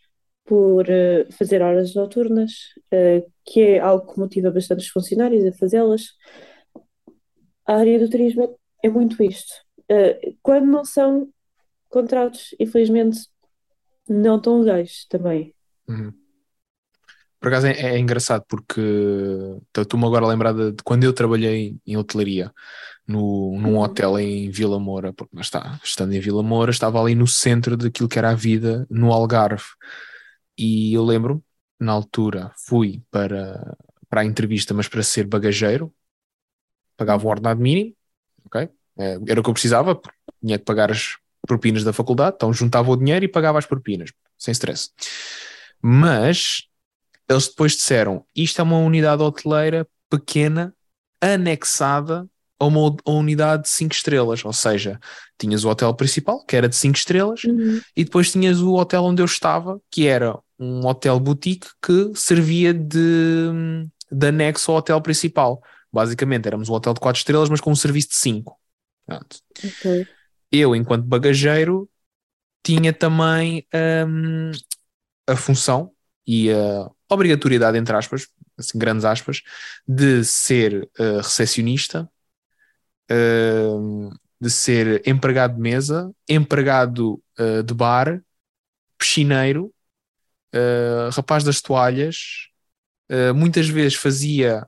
[0.45, 2.53] por uh, fazer horas noturnas,
[2.93, 6.09] uh, que é algo que motiva bastante os funcionários a fazê-las.
[7.67, 9.53] A área do turismo é muito isto.
[9.83, 11.29] Uh, quando não são
[11.89, 13.21] contratos, infelizmente,
[14.09, 15.55] não tão legais também.
[15.89, 16.13] Uhum.
[17.43, 18.81] Por acaso é, é engraçado porque
[19.77, 22.53] estou-me agora a lembrar de, de, quando eu trabalhei em hotelaria
[23.05, 23.81] no, num uhum.
[23.81, 28.09] hotel em Vila Moura, porque está, estando em Vila Moura, estava ali no centro daquilo
[28.09, 29.65] que era a vida no Algarve.
[30.57, 31.43] E eu lembro,
[31.81, 33.77] na altura, fui para,
[34.09, 35.93] para a entrevista, mas para ser bagageiro,
[36.97, 37.93] pagava um ordenado mínimo,
[38.47, 38.69] ok?
[38.97, 40.01] É, era o que eu precisava,
[40.41, 44.13] tinha que pagar as propinas da faculdade, então juntava o dinheiro e pagava as propinas,
[44.39, 44.91] sem stress.
[45.83, 46.69] Mas
[47.29, 50.75] eles depois disseram: isto é uma unidade hoteleira pequena,
[51.21, 55.01] anexada a uma, a unidade de 5 estrelas, ou seja,
[55.39, 57.81] tinhas o hotel principal, que era de 5 estrelas, Uhum.
[57.97, 62.73] e depois tinhas o hotel onde eu estava, que era um hotel boutique que servia
[62.73, 65.61] de, de anexo ao hotel principal.
[65.93, 68.57] Basicamente, éramos um hotel de 4 estrelas, mas com um serviço de 5.
[69.65, 70.07] Ok.
[70.51, 71.89] Eu, enquanto bagageiro,
[72.65, 73.67] tinha também
[74.07, 74.53] hum,
[75.27, 75.91] a função
[76.27, 78.27] e a obrigatoriedade, entre aspas,
[78.59, 79.43] assim, grandes aspas,
[79.87, 82.09] de ser uh, recepcionista,
[83.11, 88.23] uh, de ser empregado de mesa, empregado uh, de bar,
[88.99, 89.73] piscineiro,
[91.13, 92.49] rapaz das toalhas,
[93.35, 94.65] muitas vezes fazia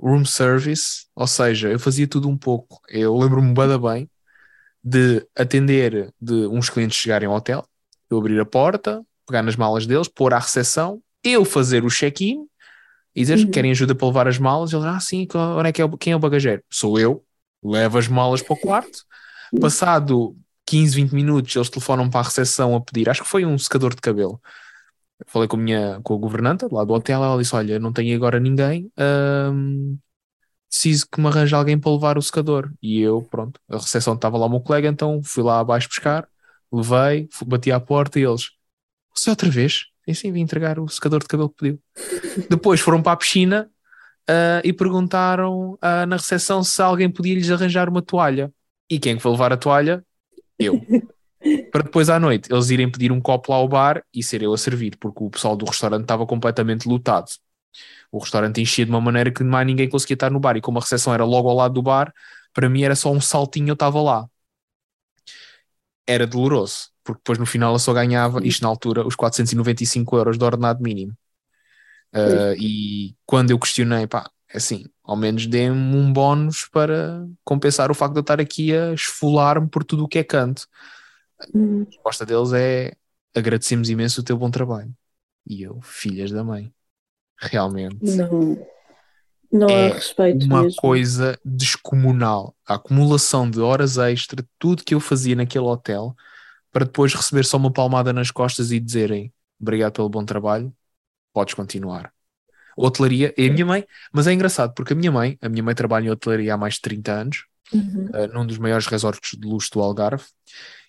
[0.00, 2.80] room service, ou seja, eu fazia tudo um pouco.
[2.88, 4.08] Eu lembro-me bada bem
[4.82, 7.66] de atender de uns clientes chegarem ao hotel,
[8.08, 12.46] eu abrir a porta, pegar nas malas deles, pôr à recepção, eu fazer o check-in
[13.14, 13.50] e dizer Uhum.
[13.50, 14.72] querem ajuda para levar as malas.
[14.72, 16.62] Eles, ah, sim, onde é que é o, quem é o bagageiro?
[16.70, 17.24] Sou eu,
[17.62, 19.00] levo as malas para o quarto.
[19.60, 23.58] Passado 15, 20 minutos, eles telefonam para a recepção a pedir, acho que foi um
[23.58, 24.40] secador de cabelo.
[25.26, 28.16] Falei com a minha com a governanta lá do hotel, ela disse: Olha, não tenho
[28.16, 28.90] agora ninguém,
[29.52, 29.98] hum,
[30.68, 32.72] preciso que me arranje alguém para levar o secador.
[32.82, 36.26] E eu, pronto, a recepção estava lá o meu colega, então fui lá abaixo buscar,
[36.72, 38.50] levei, fui- bati à porta e eles:
[39.14, 39.86] Você outra vez?
[40.04, 41.80] Sim, sim, vim entregar o secador de cabelo que pediu.
[42.48, 43.70] Depois foram para a piscina
[44.28, 48.52] ah, e perguntaram ah, na recepção se alguém podia lhes arranjar uma toalha.
[48.88, 50.04] E quem que foi levar a toalha?
[50.58, 50.80] Eu.
[51.72, 54.52] Para depois à noite eles irem pedir um copo lá ao bar e ser eu
[54.52, 57.30] a servir, porque o pessoal do restaurante estava completamente lotado.
[58.12, 60.56] O restaurante enchia de uma maneira que mais ninguém conseguia estar no bar.
[60.56, 62.12] E como a recepção era logo ao lado do bar,
[62.52, 64.28] para mim era só um saltinho, eu estava lá.
[66.06, 70.38] Era doloroso, porque depois no final eu só ganhava, isto na altura, os 495 euros
[70.38, 71.12] de ordenado mínimo.
[72.14, 77.94] Uh, e quando eu questionei, pá, assim, ao menos dê-me um bónus para compensar o
[77.94, 80.66] facto de eu estar aqui a esfolar-me por tudo o que é canto.
[81.54, 81.82] Uhum.
[81.82, 82.92] A resposta deles é
[83.34, 84.92] agradecemos imenso o teu bom trabalho.
[85.46, 86.72] E eu, filhas da mãe,
[87.38, 88.58] realmente Não,
[89.50, 90.80] não há É respeito uma mesmo.
[90.80, 92.54] coisa descomunal.
[92.66, 96.14] A acumulação de horas extra, tudo que eu fazia naquele hotel,
[96.72, 100.74] para depois receber só uma palmada nas costas e dizerem obrigado pelo bom trabalho,
[101.32, 102.12] podes continuar.
[102.76, 105.74] Hotelaria, e a minha mãe, mas é engraçado porque a minha mãe, a minha mãe
[105.74, 108.06] trabalha em hotelaria há mais de 30 anos, Uhum.
[108.06, 110.24] uh, num dos maiores resorts de luxo do Algarve,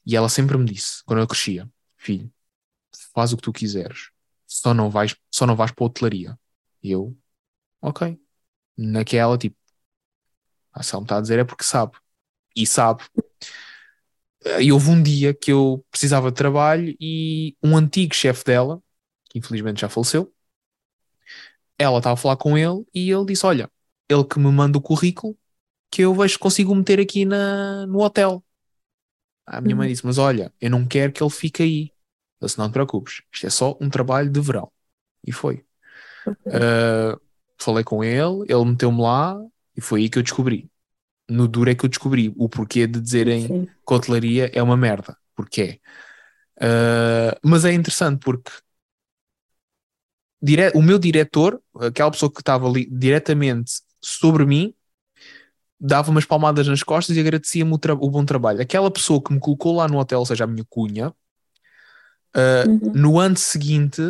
[0.03, 2.31] e ela sempre me disse, quando eu crescia, filho,
[3.13, 4.09] faz o que tu quiseres,
[4.47, 6.39] só não vais, só não vais para a hotelaria.
[6.81, 7.15] E eu,
[7.81, 8.19] ok.
[8.75, 9.55] Naquela, tipo,
[10.73, 11.97] ah, se ela me está a dizer é porque sabe.
[12.55, 13.03] E sabe.
[14.59, 18.81] E houve um dia que eu precisava de trabalho e um antigo chefe dela,
[19.29, 20.33] que infelizmente já faleceu,
[21.77, 23.69] ela estava a falar com ele e ele disse: Olha,
[24.09, 25.37] ele que me manda o currículo
[25.91, 28.43] que eu vejo que consigo meter aqui na, no hotel.
[29.45, 29.89] A minha mãe Uhum.
[29.89, 31.93] disse: Mas olha, eu não quero que ele fique aí.
[32.39, 34.71] Eu disse: Não te preocupes, isto é só um trabalho de verão.
[35.25, 35.65] E foi.
[36.49, 37.19] Uh,
[37.59, 39.37] falei com ele, ele meteu-me lá
[39.77, 40.71] e foi aí que eu descobri.
[41.31, 43.65] No duro é que eu descobri o porquê de dizerem Sim.
[43.65, 45.17] que a hotelaria é uma merda.
[45.35, 45.79] Porquê?
[46.57, 48.51] Uh, mas é interessante porque
[50.41, 54.73] dire- o meu diretor, aquela pessoa que estava ali diretamente sobre mim,
[55.79, 58.61] dava umas palmadas nas costas e agradecia-me o, tra- o bom trabalho.
[58.61, 61.13] Aquela pessoa que me colocou lá no hotel, ou seja, a minha cunha,
[62.35, 62.91] uh, Uhum.
[62.93, 64.01] no ano seguinte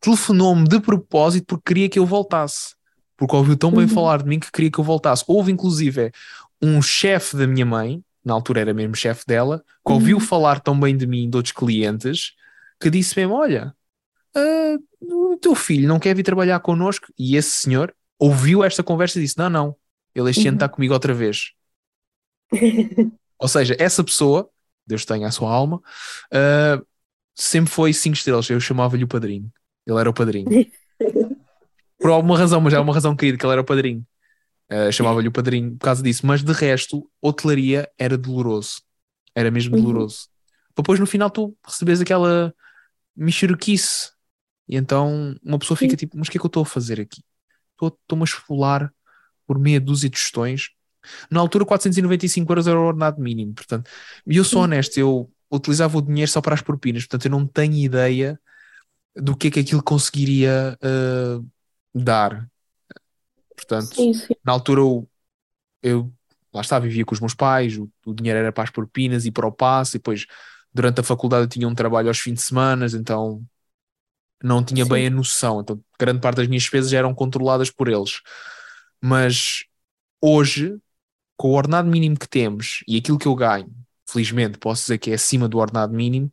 [0.00, 2.74] telefonou-me de propósito porque queria que eu voltasse.
[3.16, 3.88] Porque ouviu tão bem Uhum.
[3.88, 5.24] falar de mim que queria que eu voltasse.
[5.28, 6.10] Houve inclusive
[6.60, 10.22] um chefe da minha mãe, na altura era mesmo chefe dela, que ouviu Uhum.
[10.22, 12.32] falar tão bem de mim de outros clientes,
[12.80, 13.74] que disse mesmo: Olha,
[14.36, 17.06] ah, o teu filho não quer vir trabalhar connosco?
[17.18, 19.76] E esse senhor ouviu esta conversa e disse: Não, não,
[20.14, 20.56] ele este ano Uhum.
[20.56, 21.52] está comigo outra vez.
[23.38, 24.48] Ou seja, essa pessoa,
[24.86, 25.82] Deus tenha a sua alma,
[26.32, 26.80] ah,
[27.34, 28.48] sempre foi cinco estrelas.
[28.50, 29.50] Eu chamava-lhe o padrinho.
[29.86, 30.48] Ele era o padrinho.
[32.02, 34.04] Por alguma razão, mas é uma razão querida que ele era o padrinho.
[34.68, 36.26] Ah, chamava-lhe o padrinho por causa disso.
[36.26, 38.82] Mas de resto, hotelaria era doloroso.
[39.34, 39.82] Era mesmo Uhum.
[39.82, 40.28] doloroso.
[40.74, 42.54] Para depois no final tu recebes aquela
[43.16, 44.10] mexeruquice.
[44.68, 47.00] E então uma pessoa fica tipo: Mas o que é que eu estou a fazer
[47.00, 47.22] aqui?
[47.72, 48.92] Estou- Estou-me a esfolar
[49.46, 50.70] por meia dúzia de tostões.
[51.30, 53.54] Na altura, 495 euros era o ordenado mínimo.
[53.54, 53.90] Portanto,
[54.26, 54.64] e eu sou Uhum.
[54.64, 57.02] honesto, eu utilizava o dinheiro só para as propinas.
[57.04, 58.40] Portanto, eu não tenho ideia
[59.16, 61.40] do que é que aquilo conseguiria ah,
[61.94, 62.48] dar.
[63.56, 64.34] Portanto, Sim, sim.
[64.44, 65.08] na altura eu,
[65.82, 66.12] eu
[66.54, 69.32] lá está, vivia com os meus pais, o, o dinheiro era para as propinas e
[69.32, 70.26] para o passe, e depois
[70.74, 73.44] durante a faculdade eu tinha um trabalho aos fins de semana, então
[74.42, 74.90] não tinha Sim.
[74.90, 75.60] bem a noção.
[75.60, 78.20] Então, grande parte das minhas despesas eram controladas por eles.
[79.00, 79.64] Mas
[80.20, 80.76] hoje,
[81.36, 83.72] com o ordenado mínimo que temos e aquilo que eu ganho,
[84.08, 86.32] felizmente posso dizer que é acima do ordenado mínimo,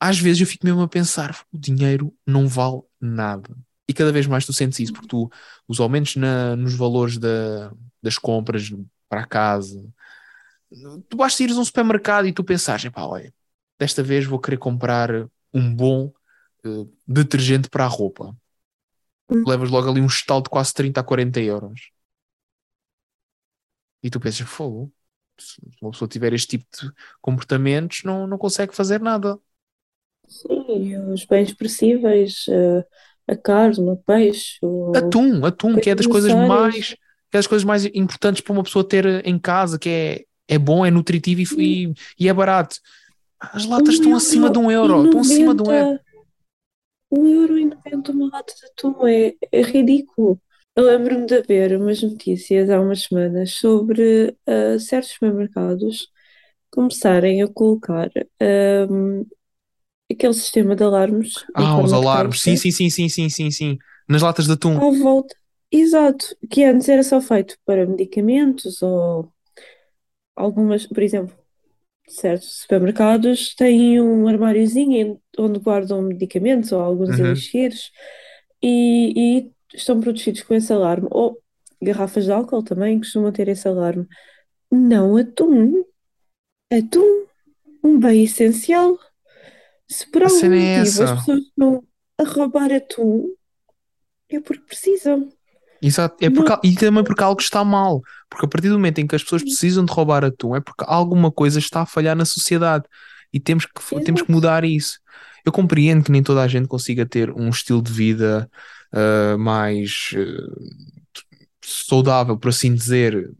[0.00, 3.56] às vezes eu fico mesmo a pensar: o dinheiro não vale nada.
[3.88, 5.30] E cada vez mais tu sentes isso, porque tu,
[5.66, 7.72] os aumentos na, nos valores da,
[8.02, 8.70] das compras
[9.08, 9.82] para a casa,
[11.08, 13.32] tu basta ires a um supermercado e tu pensares: pá, olha,
[13.78, 15.10] desta vez vou querer comprar
[15.52, 16.12] um bom
[16.64, 18.36] uh, detergente para a roupa.
[19.30, 19.44] Hum.
[19.46, 21.90] Levas logo ali um estalo de quase 30 a 40 euros.
[24.02, 24.92] E tu pensas, fogo,
[25.38, 29.38] se uma pessoa tiver este tipo de comportamentos, não, não consegue fazer nada.
[30.26, 32.84] Sim, os bens perecíveis, uh,
[33.28, 34.92] a carne, o peixe, o...
[34.96, 36.96] Atum, atum, que é das coisas mais
[37.30, 40.58] que é das coisas mais importantes para uma pessoa ter em casa, que é, é
[40.58, 42.76] bom, é nutritivo e, e, e é barato.
[43.38, 46.00] As latas um estão acima de um euro, estão acima de um euro.
[47.10, 50.40] Um euro e noventa uma lata de atum é, é ridículo.
[50.74, 56.08] Eu lembro-me de ver umas notícias há umas semanas sobre uh, certos supermercados
[56.70, 58.10] começarem a colocar
[58.90, 59.26] um,
[60.10, 61.34] aquele sistema de alarmes.
[61.54, 63.78] Ah, os alarmes, sim, sim, sim, sim, sim, sim, sim.
[64.08, 64.76] Nas latas de atum.
[64.76, 65.34] À volta.
[65.70, 69.30] Exato, que antes era só feito para medicamentos ou
[70.34, 71.36] algumas, por exemplo,
[72.06, 77.26] certos supermercados têm um armáriozinho onde guardam medicamentos ou alguns uhum.
[77.26, 77.90] elixires
[78.62, 81.08] e, e, estão protegidos com esse alarme.
[81.10, 81.38] Ou
[81.82, 84.06] garrafas de álcool também costumam ter esse alarme.
[84.70, 85.84] Não atum.
[86.72, 87.26] Atum,
[87.84, 88.98] um bem essencial.
[89.88, 91.84] Se por algum é motivo as pessoas estão
[92.18, 93.26] a roubar atum,
[94.28, 95.28] é porque precisam.
[95.80, 98.02] Exato, é porque, e também porque algo está mal.
[98.28, 100.84] Porque a partir do momento em que as pessoas precisam de roubar atum, é porque
[100.86, 102.84] alguma coisa está a falhar na sociedade
[103.32, 104.98] e temos que, temos que mudar isso.
[105.44, 108.50] Eu compreendo que nem toda a gente consiga ter um estilo de vida
[108.92, 111.18] uh, mais uh,
[111.62, 113.30] saudável, por assim dizer.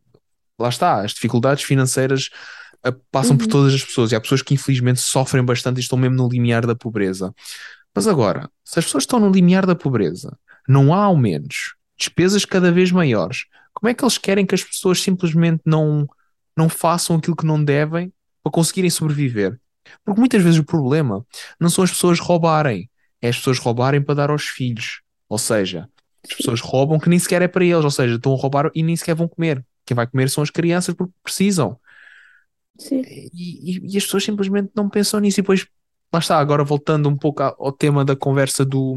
[0.58, 2.30] Lá está, as dificuldades financeiras
[3.10, 3.38] passam uhum.
[3.38, 6.28] por todas as pessoas e há pessoas que infelizmente sofrem bastante e estão mesmo no
[6.28, 7.34] limiar da pobreza.
[7.94, 10.38] Mas agora, se as pessoas estão no limiar da pobreza,
[10.68, 13.46] não há aumentos despesas cada vez maiores.
[13.74, 16.06] Como é que eles querem que as pessoas simplesmente não,
[16.56, 18.12] não façam aquilo que não devem
[18.42, 19.58] para conseguirem sobreviver?
[20.04, 21.24] Porque muitas vezes o problema
[21.58, 22.88] não são as pessoas roubarem,
[23.20, 25.00] é as pessoas roubarem para dar aos filhos.
[25.28, 25.88] Ou seja,
[26.24, 28.82] as pessoas roubam que nem sequer é para eles, ou seja, estão a roubar e
[28.82, 29.64] nem sequer vão comer.
[29.84, 31.78] Quem vai comer são as crianças porque precisam.
[32.78, 33.02] Sim.
[33.02, 35.40] E, e, e as pessoas simplesmente não pensam nisso.
[35.40, 35.66] E depois,
[36.12, 38.96] lá está, agora voltando um pouco ao tema da conversa do,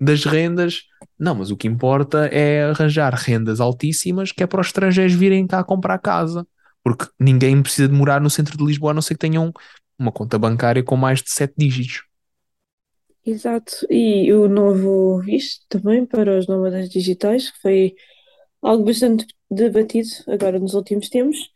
[0.00, 0.82] das rendas.
[1.18, 5.46] Não, mas o que importa é arranjar rendas altíssimas que é para os estrangeiros virem
[5.46, 6.46] cá comprar casa.
[6.82, 9.52] Porque ninguém precisa de morar no centro de Lisboa a não ser que tenham
[9.98, 12.04] uma conta bancária com mais de sete dígitos.
[13.26, 13.86] Exato.
[13.90, 17.94] E o novo visto também para os nómadas digitais, que foi
[18.62, 21.50] algo bastante debatido agora nos últimos tempos.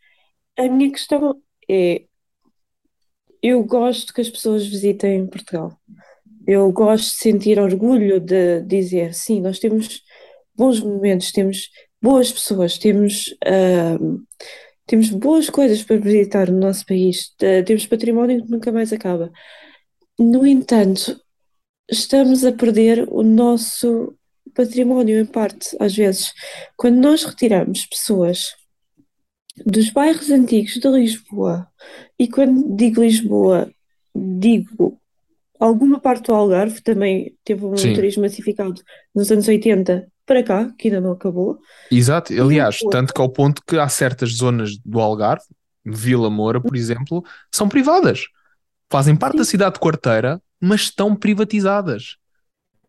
[0.57, 2.05] A minha questão é:
[3.41, 5.77] eu gosto que as pessoas visitem Portugal.
[6.47, 10.01] Eu gosto de sentir orgulho de dizer, sim, nós temos
[10.55, 11.69] bons momentos, temos
[12.01, 14.21] boas pessoas, temos, uh,
[14.85, 19.31] temos boas coisas para visitar no nosso país, uh, temos património que nunca mais acaba.
[20.19, 21.19] No entanto,
[21.89, 24.15] estamos a perder o nosso
[24.53, 26.33] património em parte, às vezes.
[26.77, 28.53] Quando nós retiramos pessoas
[29.65, 31.67] dos bairros antigos de Lisboa,
[32.17, 33.69] e quando digo Lisboa,
[34.15, 34.99] digo
[35.59, 37.93] alguma parte do Algarve também teve um Sim.
[37.93, 38.81] turismo massificado
[39.15, 41.57] nos anos 80 para cá, que ainda não acabou.
[41.91, 45.45] Exato, aliás, tanto que ao ponto que há certas zonas do Algarve,
[45.85, 48.25] Vila Moura, por exemplo, são privadas.
[48.89, 49.37] Fazem parte Sim.
[49.39, 52.17] da cidade de quarteira, mas estão privatizadas.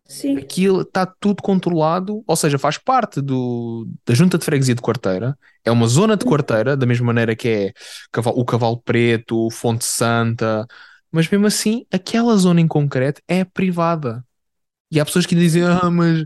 [0.07, 0.37] Sim.
[0.37, 5.37] Aquilo está tudo controlado, ou seja, faz parte do, da junta de freguesia de quarteira,
[5.63, 7.73] é uma zona de quarteira, da mesma maneira que é
[8.35, 10.67] o Cavalo Preto, Fonte Santa,
[11.11, 14.23] mas mesmo assim, aquela zona em concreto é privada.
[14.91, 16.23] E há pessoas que dizem, ah, mas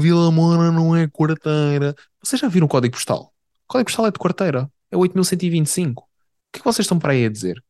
[0.00, 1.94] Vila Moura não é quarteira.
[2.22, 3.32] Vocês já viram o código postal?
[3.64, 6.02] O código postal é de quarteira, é 8125.
[6.02, 6.06] O
[6.52, 7.62] que é que vocês estão para aí a dizer?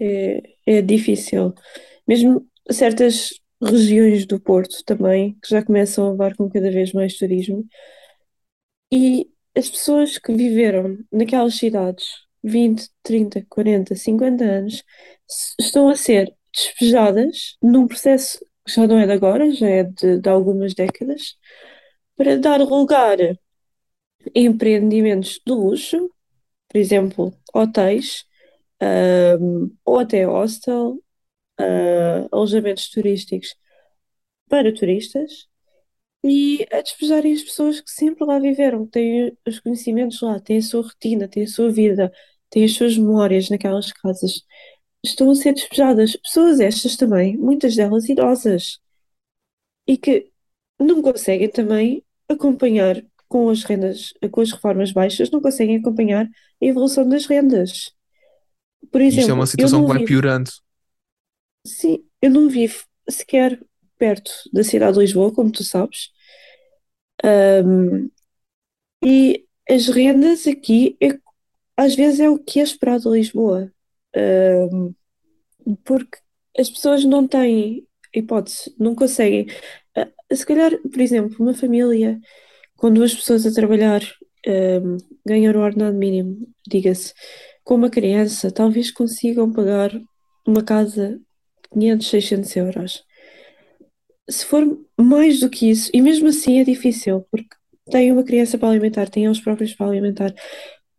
[0.00, 1.54] É, é difícil.
[2.06, 3.30] Mesmo certas
[3.62, 7.64] regiões do Porto também, que já começam a levar com cada vez mais turismo,
[8.92, 12.06] e as pessoas que viveram naquelas cidades
[12.42, 14.82] 20, 30, 40, 50 anos
[15.58, 20.18] estão a ser despejadas num processo que já não é de agora, já é de,
[20.20, 21.36] de algumas décadas,
[22.16, 23.36] para dar lugar a
[24.34, 26.10] empreendimentos de luxo,
[26.68, 28.24] por exemplo, hotéis,
[29.40, 30.98] um, ou até hostel,
[31.60, 33.54] uh, alojamentos turísticos
[34.48, 35.48] para turistas,
[36.24, 40.58] e a despejarem as pessoas que sempre lá viveram, que têm os conhecimentos lá, têm
[40.58, 42.12] a sua rotina, têm a sua vida,
[42.48, 44.42] têm as suas memórias naquelas casas.
[45.04, 46.16] Estão a ser despejadas.
[46.16, 48.78] Pessoas estas também, muitas delas idosas,
[49.86, 50.30] e que
[50.78, 56.64] não conseguem também acompanhar com as rendas, com as reformas baixas, não conseguem acompanhar a
[56.64, 57.90] evolução das rendas.
[58.92, 60.50] Por E isto é uma exemplo, situação que vai vivo, piorando.
[61.66, 63.60] Sim, eu não vivo sequer
[63.98, 66.10] perto da cidade de Lisboa, como tu sabes,
[67.24, 68.10] Ahm,
[69.04, 71.18] e as rendas aqui é-
[71.76, 73.72] às vezes é o que é esperado de Lisboa,
[74.16, 74.94] Ahm,
[75.84, 76.18] porque
[76.58, 79.46] as pessoas não têm hipótese, não conseguem.
[79.96, 82.20] Ah, se calhar, por exemplo, uma família
[82.76, 84.02] com duas pessoas a trabalhar,
[84.46, 87.14] ahm, ganhar o ordenado mínimo, diga-se,
[87.64, 89.90] com uma criança, talvez consigam pagar
[90.46, 91.20] uma casa
[91.72, 93.04] 500, 600 euros.
[94.28, 94.64] Se for
[94.98, 97.56] mais do que isso, e mesmo assim é difícil, porque
[97.90, 100.34] têm uma criança para alimentar, têm eles próprios para alimentar,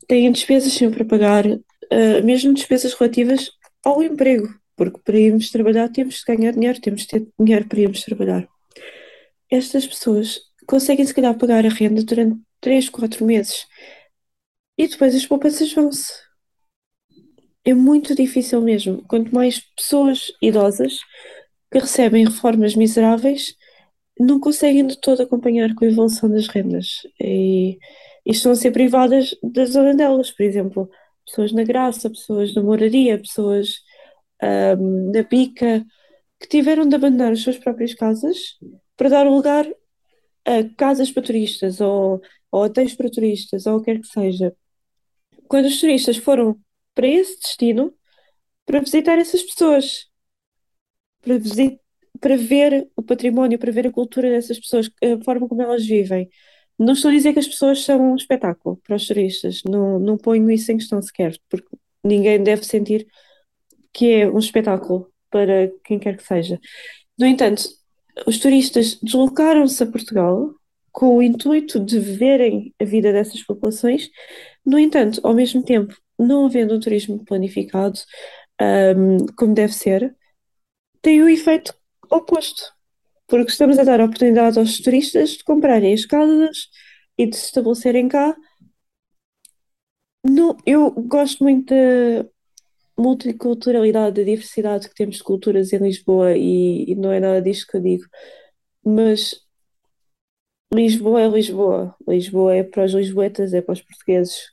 [0.08, 1.46] têm despesas sempre a pagar,
[1.92, 3.50] ah, mesmo despesas relativas
[3.84, 7.80] ao emprego, porque para irmos trabalhar temos de ganhar dinheiro, temos de ter dinheiro para
[7.80, 8.48] irmos trabalhar.
[9.50, 13.66] Estas pessoas conseguem, se calhar, pagar a renda durante 3, 4 meses
[14.78, 16.12] e depois as poupanças vão-se.
[17.66, 19.04] É muito difícil mesmo.
[19.08, 21.00] Quanto mais pessoas idosas
[21.72, 23.56] que recebem reformas miseráveis
[24.20, 27.80] não conseguem de todo acompanhar com a evolução das rendas e,
[28.26, 30.90] e estão a ser privadas da zona delas, por exemplo,
[31.26, 33.82] pessoas na Graça, pessoas na Moraria, pessoas
[34.42, 35.86] ahm, na Pica,
[36.40, 38.58] que tiveram de abandonar as suas próprias casas
[38.98, 39.68] para dar lugar
[40.46, 44.56] a casas para turistas ou, ou hotéis para turistas ou o que quer que seja.
[45.48, 46.58] Quando os turistas foram
[46.96, 47.94] para esse destino
[48.66, 50.10] para visitar essas pessoas
[51.22, 51.80] para, visi-
[52.20, 56.30] para ver o património, para ver a cultura dessas pessoas, a forma como elas vivem.
[56.78, 60.18] Não estou a dizer que as pessoas são um espetáculo para os turistas, não, não
[60.18, 61.68] ponho isso em questão sequer, porque
[62.04, 63.08] ninguém deve sentir
[63.94, 66.60] que é um espetáculo para quem quer que seja.
[67.20, 67.64] No entanto,
[68.28, 70.54] os turistas deslocaram-se a Portugal
[70.92, 74.10] com o intuito de verem a vida dessas populações,
[74.66, 78.00] no entanto, ao mesmo tempo, não havendo um turismo planificado,
[78.60, 80.16] ahm, como deve ser,
[81.02, 81.74] tem o efeito
[82.12, 82.64] oposto,
[83.28, 86.70] porque estamos a dar a oportunidade aos turistas de comprarem as casas
[87.18, 88.36] e de se estabelecerem cá.
[90.66, 92.26] Eu gosto muito da
[92.98, 97.68] multiculturalidade, da diversidade que temos de culturas em Lisboa e, e não é nada disto
[97.68, 98.06] que eu digo,
[98.86, 99.42] mas
[100.74, 101.96] Lisboa é Lisboa.
[102.08, 104.53] Lisboa é para os lisboetas, é para os portugueses,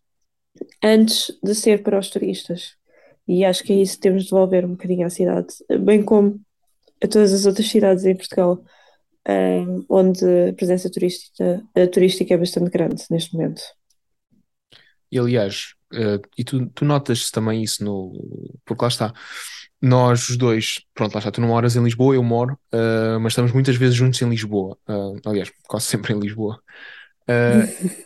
[0.83, 2.75] antes de ser para os turistas.
[3.27, 5.49] E acho que é isso que temos de devolver um bocadinho à cidade,
[5.81, 6.41] bem como
[7.03, 8.63] a todas as outras cidades em Portugal,
[9.27, 13.63] eh, onde a presença turística, a turística é bastante grande neste momento.
[15.13, 18.13] E aliás, eh, e tu, tu notas também isso no.
[18.65, 19.13] Porque lá está.
[19.83, 23.33] Nós os dois, pronto, lá está, tu não moras em Lisboa, eu moro, eh, mas
[23.33, 24.77] estamos muitas vezes juntos em Lisboa.
[24.89, 26.63] Eh, aliás, quase sempre em Lisboa.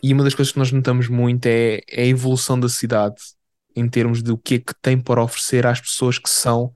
[0.03, 3.15] E uma das coisas que nós notamos muito é, é a evolução da cidade
[3.75, 6.71] em termos de o que é que tem para oferecer às pessoas que são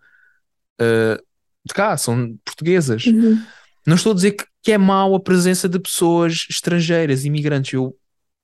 [0.80, 1.20] eh,
[1.66, 3.06] de cá, são portuguesas.
[3.06, 3.42] Uhum,
[3.88, 7.74] Não estou a dizer que, que é mau a presença de pessoas estrangeiras, imigrantes.
[7.74, 7.96] Eu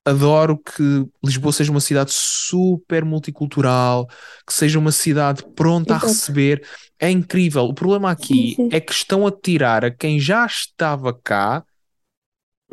[0.06, 4.08] adoro que Lisboa seja uma cidade super multicultural,
[4.48, 6.14] que seja uma cidade pronta a exato.
[6.14, 6.66] receber.
[7.00, 7.64] É incrível.
[7.66, 8.70] O problema Sim, aqui sim.
[8.72, 11.66] é que estão a tirar a quem já estava cá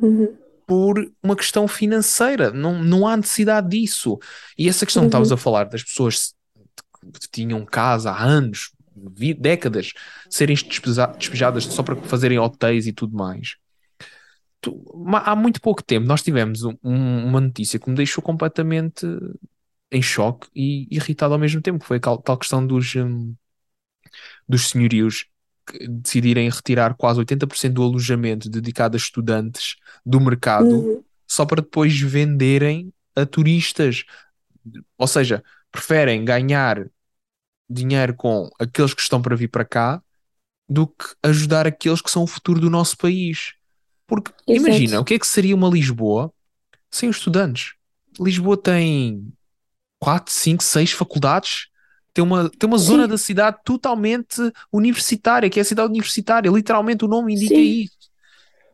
[0.01, 2.51] Uhum, por uma questão financeira.
[2.51, 4.19] Não, não há necessidade disso.
[4.57, 6.35] E essa questão que estavas uhum, a falar das pessoas
[7.21, 9.93] que tinham casa há anos, vi- décadas,
[10.31, 13.57] serem despejadas só para fazerem hotéis e tudo mais.
[15.25, 19.05] Há muito pouco tempo nós tivemos um- um- uma notícia que me deixou completamente
[19.91, 23.35] em choque e irritado ao mesmo tempo, que foi a tal questão dos, hum,
[24.49, 25.27] dos senhorios
[25.89, 31.99] decidirem retirar quase 80% do alojamento dedicado a estudantes do mercado uhum, só para depois
[32.01, 34.05] venderem a turistas.
[34.99, 36.87] Ou seja, preferem ganhar
[37.69, 40.03] dinheiro com aqueles que estão para vir para cá
[40.69, 43.55] do que ajudar aqueles que são o futuro do nosso país.
[44.07, 45.03] Porque imagina, exato.
[45.03, 46.33] o que é que seria uma Lisboa
[46.91, 47.75] sem os estudantes?
[48.21, 49.33] Lisboa tem
[49.99, 51.69] 4, 5, 6 faculdades,
[52.15, 54.37] tem uma, tem uma zona Sim, da cidade totalmente
[54.73, 57.61] universitária, que é a cidade universitária, literalmente o nome indica sim.
[57.61, 57.97] isso.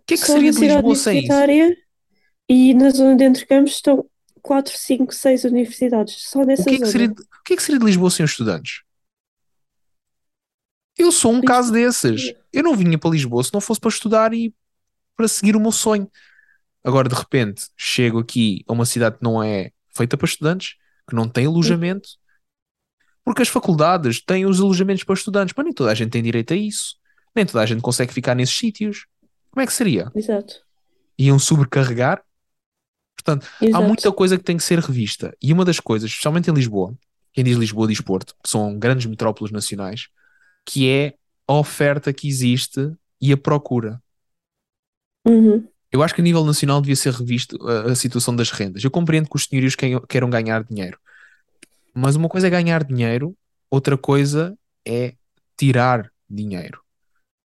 [0.02, 1.46] O que é que Só seria de Lisboa sem isso?
[1.46, 1.76] universitária
[2.48, 4.08] e na zona de Entre Campos estão
[4.42, 7.14] 4, 5, 6 universidades, só O nessa que é que seria zona.
[7.14, 8.82] de, o que é que seria de Lisboa sem os estudantes?
[10.96, 11.72] Eu sou um caso Lisboa.
[11.72, 12.32] desses.
[12.52, 14.54] Eu não vinha para Lisboa se não fosse para estudar e
[15.16, 16.10] para seguir o meu sonho.
[16.84, 20.76] Agora, de repente, chego aqui a uma cidade que não é feita para estudantes,
[21.08, 22.10] que não tem alojamento,
[23.28, 26.54] porque as faculdades têm os alojamentos para estudantes, mas nem toda a gente tem direito
[26.54, 26.96] a isso.
[27.36, 29.04] Nem toda a gente consegue ficar nesses sítios.
[29.50, 30.10] Como é que seria?
[30.14, 30.62] Exato.
[31.18, 32.22] Iam sobrecarregar?
[33.14, 33.84] Portanto, há Exato.
[33.84, 35.36] muita coisa que tem que ser revista.
[35.42, 36.96] E uma das coisas, especialmente em Lisboa,
[37.34, 40.08] quem diz Lisboa diz Porto, que são grandes metrópoles nacionais,
[40.64, 41.12] que é
[41.46, 44.02] a oferta que existe e a procura.
[45.26, 45.68] Uhum.
[45.92, 48.82] Eu acho que a nível nacional devia ser revisto a, a situação das rendas.
[48.82, 49.76] Eu compreendo que os senhorios
[50.08, 50.98] queiram ganhar dinheiro.
[51.98, 53.36] Mas uma coisa é ganhar dinheiro,
[53.70, 55.14] outra coisa é
[55.56, 56.80] tirar dinheiro.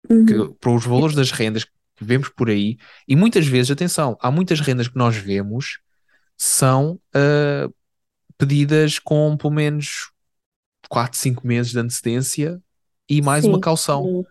[0.09, 0.25] Uhum.
[0.25, 2.77] Que, para os valores das rendas que vemos por aí,
[3.07, 5.79] e muitas vezes, atenção, há muitas rendas que nós vemos
[6.35, 7.69] são ah,
[8.37, 10.11] pedidas com pelo menos
[10.89, 12.59] 4, 5 meses de antecedência
[13.07, 13.61] e mais uma Sim.
[13.61, 14.03] caução.
[14.03, 14.25] Uhum.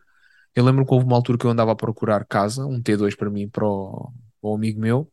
[0.55, 3.31] Eu lembro que houve uma altura que eu andava a procurar casa, um T2 para
[3.31, 5.11] mim, para o, para o amigo meu,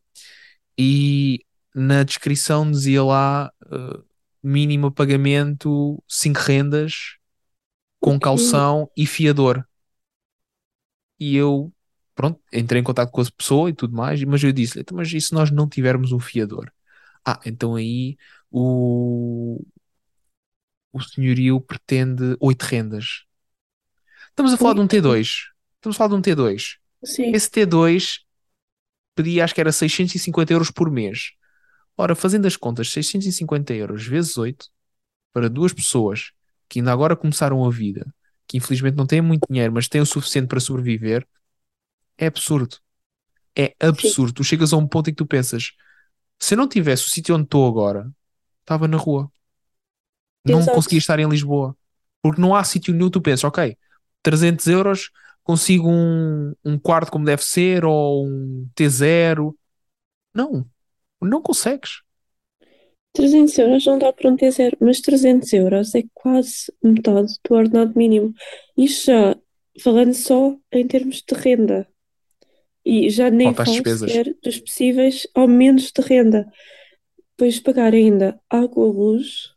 [0.76, 1.44] e
[1.74, 4.07] na descrição dizia lá uh,
[4.42, 7.16] mínimo pagamento 5 rendas
[8.00, 9.64] com calção e fiador.
[11.18, 11.72] E eu,
[12.14, 15.12] pronto, entrei em contato com a pessoa e tudo mais, mas eu disse-lhe, "Então, mas
[15.12, 16.70] e se nós não tivermos um fiador?
[17.26, 18.16] Ah, então aí
[18.50, 19.60] o,
[20.92, 23.24] o senhorio pretende 8 rendas.
[24.30, 25.50] Estamos a falar de um T2.
[25.76, 26.78] Estamos a falar de um T2.
[27.04, 27.32] Sim.
[27.34, 28.20] Esse T2
[29.14, 31.32] pedia, acho que era 650 euros por mês.
[31.98, 34.68] Ora, fazendo as contas, 650 euros vezes 8
[35.32, 36.30] para duas pessoas
[36.68, 38.06] que ainda agora começaram a vida,
[38.46, 41.26] que infelizmente não têm muito dinheiro, mas têm o suficiente para sobreviver,
[42.16, 42.76] é absurdo.
[43.56, 44.34] É absurdo.
[44.34, 45.72] Tu chegas a um ponto em que tu pensas:
[46.38, 48.08] se eu não tivesse o sítio onde estou agora,
[48.62, 49.30] estava na rua.
[50.44, 50.76] Não Exato.
[50.76, 51.76] conseguia estar em Lisboa.
[52.22, 53.76] Porque não há sítio nenhum, tu pensas, ok,
[54.22, 55.10] 300 euros
[55.42, 59.54] consigo um, um quarto como deve ser ou um T0.
[60.34, 60.68] Não,
[61.26, 62.02] não consegues.
[63.12, 67.92] 300 euros não dá para um T0, mas 300 euros é quase metade do ordenado
[67.96, 68.32] mínimo.
[68.76, 69.36] Isto já
[69.82, 71.88] falando só em termos de renda.
[72.84, 76.46] E já nem falo sequer dos possíveis aumentos de renda.
[77.36, 79.50] Depois pagar ainda água, luz,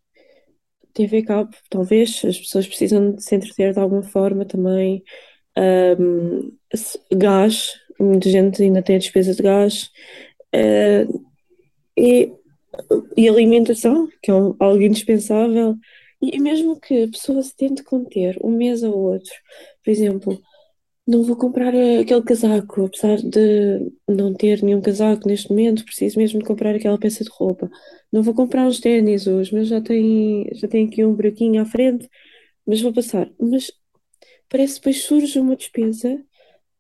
[0.93, 5.03] TV cabo, talvez, as pessoas precisam de se entreter de alguma forma também.
[6.73, 9.89] Se- gás, muita gente ainda tem a despesa de gás.
[10.53, 11.05] Ah,
[12.01, 12.33] e,
[13.17, 15.77] e alimentação, que é um- algo indispensável.
[16.21, 19.31] E mesmo que a pessoa se tente conter um mês ou outro,
[19.83, 20.41] por exemplo,
[21.07, 26.39] não vou comprar aquele casaco, apesar de não ter nenhum casaco neste momento, preciso mesmo
[26.39, 27.69] de comprar aquela peça de roupa.
[28.11, 31.65] Não vou comprar uns ténis hoje, mas já tem, já tem aqui um buraquinho à
[31.65, 32.07] frente,
[32.67, 33.31] mas vou passar.
[33.39, 33.71] Mas
[34.49, 36.23] parece que depois surge uma despesa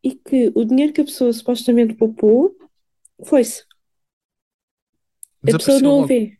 [0.03, 2.55] e que o dinheiro que a pessoa supostamente poupou
[3.25, 3.63] foi-se.
[5.47, 6.05] A pessoa não o logo.
[6.05, 6.39] vê.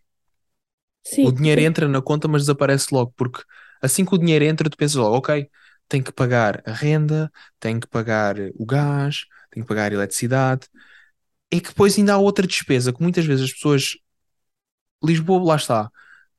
[1.03, 3.43] Sim, O dinheiro entra na conta, mas desaparece logo, porque
[3.81, 5.49] assim que o dinheiro entra, tu pensas logo, ok,
[5.87, 10.67] tenho que pagar a renda, tenho que pagar o gás, tenho que pagar a eletricidade.
[11.51, 13.95] É que depois ainda há outra despesa que muitas vezes as pessoas.
[15.03, 15.91] Lisboa, lá está.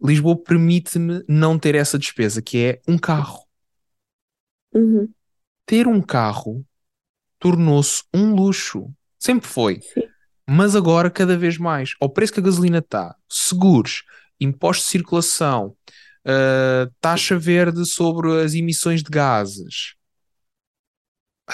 [0.03, 3.45] Lisboa permite-me não ter essa despesa, que é um carro.
[4.75, 5.15] Uhum,
[5.67, 6.65] Ter um carro
[7.41, 8.93] tornou-se um luxo.
[9.19, 9.81] Sempre foi.
[9.81, 10.12] sim,
[10.49, 11.95] Mas agora cada vez mais.
[12.01, 14.05] Ao preço que a gasolina está, seguros,
[14.41, 15.77] impostos de circulação,
[16.27, 19.95] uh, taxa verde sobre as emissões de gases.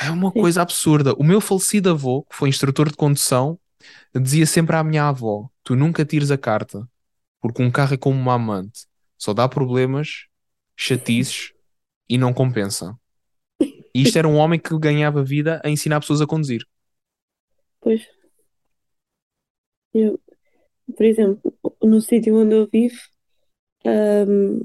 [0.01, 0.41] É uma Sim.
[0.41, 1.15] coisa absurda.
[1.15, 3.59] O meu falecido avô, que foi instrutor de condução,
[4.15, 6.89] dizia sempre à minha avó: Tu nunca tires a carta,
[7.41, 8.87] porque um carro é como uma amante,
[9.17, 10.27] só dá problemas,
[10.77, 11.53] chatices
[12.09, 12.97] e não compensa.
[13.95, 16.65] E isto era um homem que ganhava vida a ensinar pessoas a conduzir.
[17.81, 18.18] pois.
[19.99, 20.21] Eu,
[20.97, 22.99] por exemplo, no sítio onde eu vivo,
[23.87, 24.61] ahm,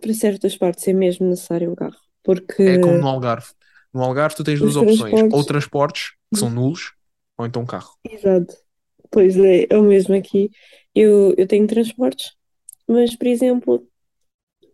[0.00, 3.48] para certas partes é mesmo necessário um carro, porque É como no Algarve.
[3.92, 5.26] No Algarve tu tens duas opções: transportes.
[5.30, 6.92] ou transportes, que são nulos,
[7.36, 7.96] ou então carro.
[8.04, 8.54] Exato.
[9.10, 10.50] Pois é, é o mesmo aqui.
[10.94, 12.34] Eu, eu tenho transportes,
[12.88, 13.88] mas, por exemplo,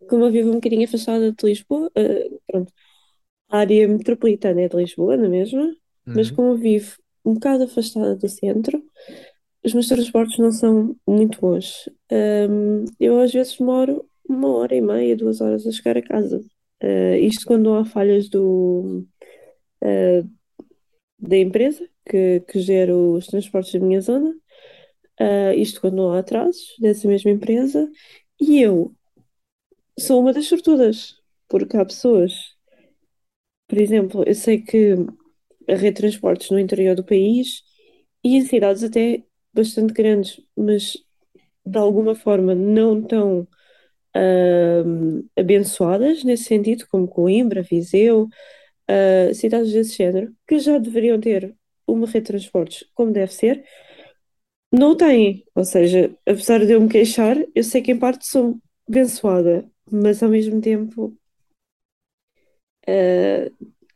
[0.09, 2.73] como eu vivo um bocadinho afastada de Lisboa, eh, pronto,
[3.49, 5.75] a área metropolitana é de Lisboa, não é mesmo?
[6.13, 6.31] Mas Uhum.
[6.31, 8.83] como eu vivo um bocado afastada do centro,
[9.65, 11.89] os meus transportes não são muito bons.
[12.11, 16.43] Ahm, eu às vezes demoro uma hora e meia, duas horas a chegar a casa.
[16.81, 19.05] Ah, isto quando há falhas do,
[19.83, 20.23] ah,
[21.19, 24.33] da empresa que, que gera os transportes da minha zona.
[25.19, 27.89] Ah, isto quando não há atrasos dessa mesma empresa.
[28.41, 28.95] E eu
[29.99, 31.15] sou uma das sortudas,
[31.49, 32.55] porque há pessoas,
[33.67, 34.93] por exemplo, eu sei que
[35.69, 37.63] a rede de transportes no interior do país
[38.25, 39.24] e em cidades até
[39.55, 40.97] bastante grandes, mas
[41.65, 43.47] de alguma forma não tão
[44.15, 48.29] ahm, abençoadas nesse sentido, como Coimbra, Viseu,
[48.87, 51.55] ah, cidades desse género, que já deveriam ter
[51.87, 53.63] uma rede de transportes como deve ser,
[54.71, 55.43] não têm.
[55.55, 60.21] Ou seja, apesar de eu me queixar, eu sei que em parte sou abençoada, mas
[60.23, 61.17] ao mesmo tempo
[62.87, 63.51] ah,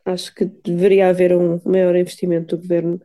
[0.05, 3.01] acho que deveria haver um maior investimento do governo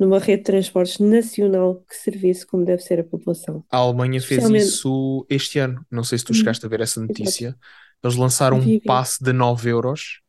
[0.00, 3.64] numa rede de transportes nacional que servisse como deve ser a população.
[3.70, 4.66] A Alemanha fez Especialmente.
[4.74, 5.84] isso este ano.
[5.90, 7.56] Não sei se tu Hum, chegaste a ver essa notícia.
[8.02, 10.20] Eles lançaram um passe de 9 euros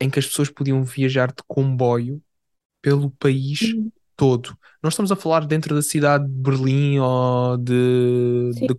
[0.00, 2.22] em que as pessoas podiam viajar de comboio
[2.82, 4.56] pelo país Hum, todo.
[4.82, 8.74] Não estamos a falar dentro da cidade de Berlim ou de, de,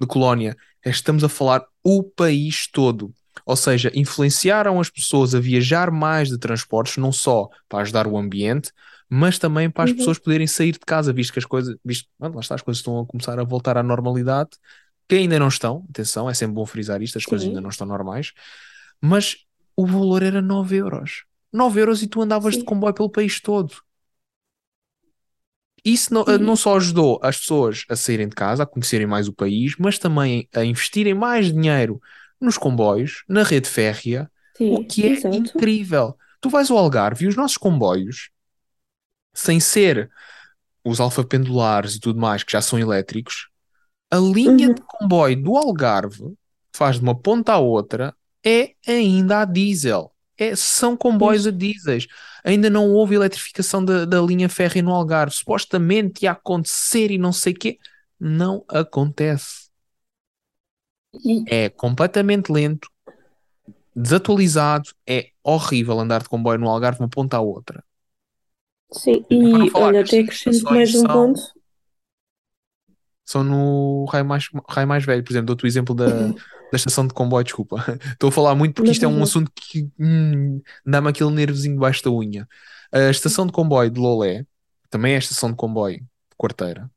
[0.00, 0.56] de Colónia.
[0.84, 3.12] Estamos a falar o país todo.
[3.44, 8.16] Ou seja, influenciaram as pessoas a viajar mais de transportes, não só para ajudar o
[8.18, 8.72] ambiente,
[9.08, 9.94] mas também para as Uhum.
[9.94, 13.00] pessoas poderem sair de casa, visto que as coisas, visto, lá está, as coisas estão
[13.00, 14.50] a começar a voltar à normalidade,
[15.08, 17.48] que ainda não estão, atenção, é sempre bom frisar isto, as coisas Sim.
[17.48, 18.32] ainda não estão normais,
[19.00, 19.36] mas
[19.76, 21.24] o valor era 9 euros.
[21.52, 22.64] 9 euros e tu andavas de Sim.
[22.64, 23.72] comboio pelo país todo.
[25.84, 29.28] Isso não, E- não só ajudou as pessoas a saírem de casa, a conhecerem mais
[29.28, 32.00] o país, mas também a investirem mais dinheiro
[32.40, 34.30] nos comboios, na rede férrea,
[34.68, 35.30] o que é exato.
[35.30, 36.16] incrível.
[36.40, 38.30] Tu vais ao Algarve e os nossos comboios,
[39.36, 40.10] sem ser
[40.84, 43.48] os alfapendulares e tudo mais, que já são elétricos,
[44.10, 44.74] a linha Uhum.
[44.74, 46.24] de comboio do Algarve,
[46.72, 48.14] que faz de uma ponta à outra,
[48.44, 50.12] é ainda a diesel.
[50.38, 51.46] É, são comboios Pois.
[51.46, 51.98] a diesel.
[52.44, 55.34] Ainda não houve eletrificação da, da linha férrea no Algarve.
[55.34, 57.78] Supostamente ia acontecer e não sei o quê.
[58.20, 59.66] Não acontece.
[61.24, 62.88] E, É completamente lento,
[63.94, 67.84] desatualizado, é horrível andar de comboio no Algarve de uma ponta à outra.
[68.92, 71.40] Sim, e olha, até acrescento mais um são- ponto.
[73.24, 75.24] São no raio mais, raio mais velho.
[75.24, 76.06] Por exemplo, dou-te o exemplo da,
[76.70, 77.76] da estação de comboio, desculpa.
[78.12, 82.04] Estou a falar muito porque isto é um assunto que hum, dá-me aquele nervozinho debaixo
[82.04, 82.48] da unha.
[82.92, 84.46] A estação de comboio de Lolé,
[84.88, 86.88] também é a estação de comboio de Quarteira,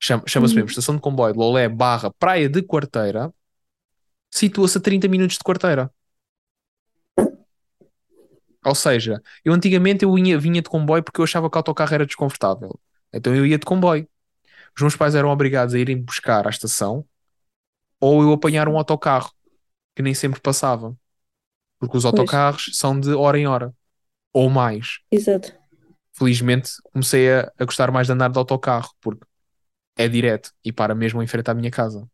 [0.00, 0.56] chama- chama-se Uhum.
[0.56, 3.32] mesmo Estação de Comboio de Lolé barra Praia de Quarteira,
[4.30, 5.88] situa-se a 30 minutos de Quarteira.
[8.66, 11.94] Ou seja, eu antigamente eu vinha, vinha de comboio porque eu achava que o autocarro
[11.94, 12.78] era desconfortável.
[13.12, 14.08] Então eu ia de comboio.
[14.76, 17.06] Os meus pais eram obrigados a irem buscar à estação
[18.00, 19.32] ou eu apanhar um autocarro,
[19.96, 20.96] que nem sempre passava.
[21.78, 22.10] Porque os Pois.
[22.20, 23.74] autocarros são de hora em hora,
[24.32, 25.00] ou mais.
[25.10, 25.52] Exato.
[26.12, 29.24] Felizmente comecei a, a gostar mais de andar de autocarro, porque
[29.96, 32.08] é direto e para mesmo em frente à minha casa.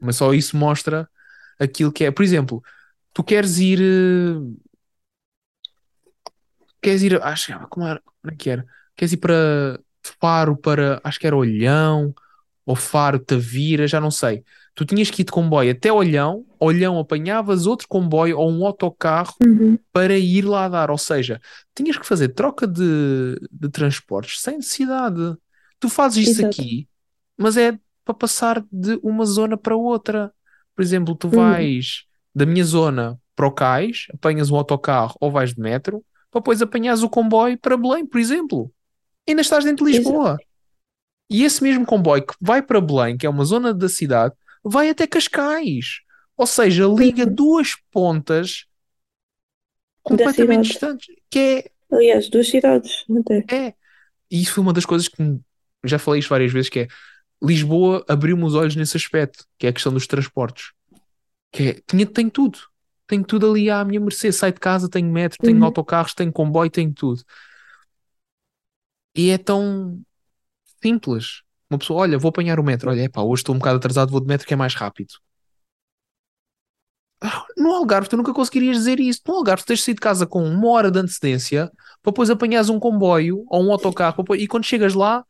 [0.00, 1.08] Mas só isso mostra
[1.58, 2.10] aquilo que é.
[2.10, 2.62] Por exemplo,
[3.16, 3.80] tu queres ir.
[3.80, 4.36] eh,
[6.82, 7.20] Queres ir.
[7.22, 8.64] Acho que como era, como é que era?
[8.94, 9.80] Queres ir para
[10.20, 11.00] Faro para.
[11.02, 12.14] Acho que era Olhão
[12.64, 14.44] ou Faro, Tavira, já não sei.
[14.74, 19.34] Tu tinhas que ir de comboio até Olhão, Olhão apanhavas outro comboio ou um autocarro
[19.44, 19.78] Uhum.
[19.92, 20.90] para ir lá dar.
[20.90, 21.40] Ou seja,
[21.74, 25.36] tinhas que fazer troca de, de transportes sem necessidade.
[25.80, 26.60] Tu fazes isso Exato.
[26.60, 26.88] aqui,
[27.38, 30.32] mas é para passar de uma zona para outra.
[30.74, 31.32] Por exemplo, tu Uhum.
[32.36, 36.60] Da minha zona para o Cais, apanhas um autocarro ou vais de metro, para depois
[36.60, 38.70] apanhas o comboio para Belém, por exemplo.
[39.26, 40.08] Ainda estás dentro de Exato.
[40.08, 40.38] Lisboa.
[41.30, 44.90] E esse mesmo comboio que vai para Belém, que é uma zona da cidade, vai
[44.90, 46.00] até Cascais.
[46.36, 47.34] Ou seja, liga Uhum.
[47.34, 48.66] duas pontas
[50.02, 51.06] completamente distantes.
[51.30, 53.04] Que Aliás, duas cidades,
[53.48, 53.74] é, é.
[54.30, 55.40] E isso foi uma das coisas que me-
[55.84, 56.88] já falei isto várias vezes, que é
[57.42, 60.72] Lisboa abriu-me os olhos nesse aspecto, que é a questão dos transportes.
[61.56, 62.58] Que é, tinha, tem tudo.
[63.06, 64.30] Tenho tudo ali à minha mercê.
[64.32, 65.64] Saio de casa, tenho metro, tenho Uhum.
[65.64, 67.22] autocarros, tenho comboio, tenho tudo.
[69.14, 70.00] E é tão
[70.82, 71.42] simples.
[71.70, 72.90] Uma pessoa, olha, vou apanhar o metro.
[72.90, 75.14] Olha, epá, hoje estou um bocado atrasado, vou de metro que é mais rápido.
[77.20, 79.22] Ah, No Algarve, tu nunca conseguirias dizer isso.
[79.26, 82.28] No Algarve, tu tens de sair de casa com uma hora de antecedência para depois
[82.28, 84.18] apanhares um comboio ou um autocarro.
[84.18, 85.24] depois- E quando chegas lá,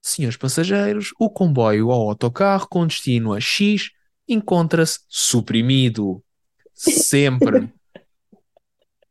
[0.00, 3.90] senhores passageiros, o comboio ou autocarro com destino a X
[4.28, 6.22] encontra-se suprimido.
[6.74, 7.72] Sempre.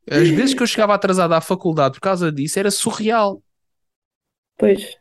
[0.10, 3.44] As vezes que eu chegava atrasado à faculdade por causa disso era surreal.
[4.58, 4.96] Pois.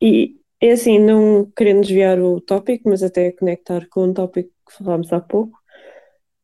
[0.00, 4.76] E é assim, não querendo desviar o tópico, mas até conectar com um tópico que
[4.78, 5.58] falámos há pouco.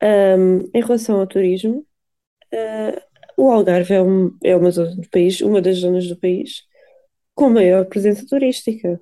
[0.00, 1.84] Ahm, em relação ao turismo,
[2.52, 3.02] ah,
[3.36, 6.62] o Algarve é, um- é uma zona do país, uma das zonas do país
[7.34, 9.00] com maior presença turística.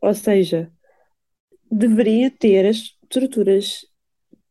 [0.00, 0.72] Ou seja,
[1.70, 3.86] deveria ter as estruturas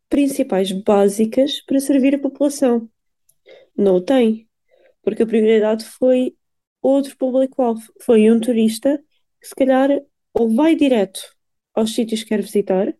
[0.09, 2.89] principais básicas para servir a população.
[3.77, 4.49] não o tem,
[5.03, 6.35] porque a prioridade foi
[6.81, 7.81] outro público-alvo.
[8.01, 8.97] Foi um turista
[9.41, 9.89] que se calhar
[10.33, 11.21] ou vai direto
[11.73, 12.93] aos sítios que quer visitar,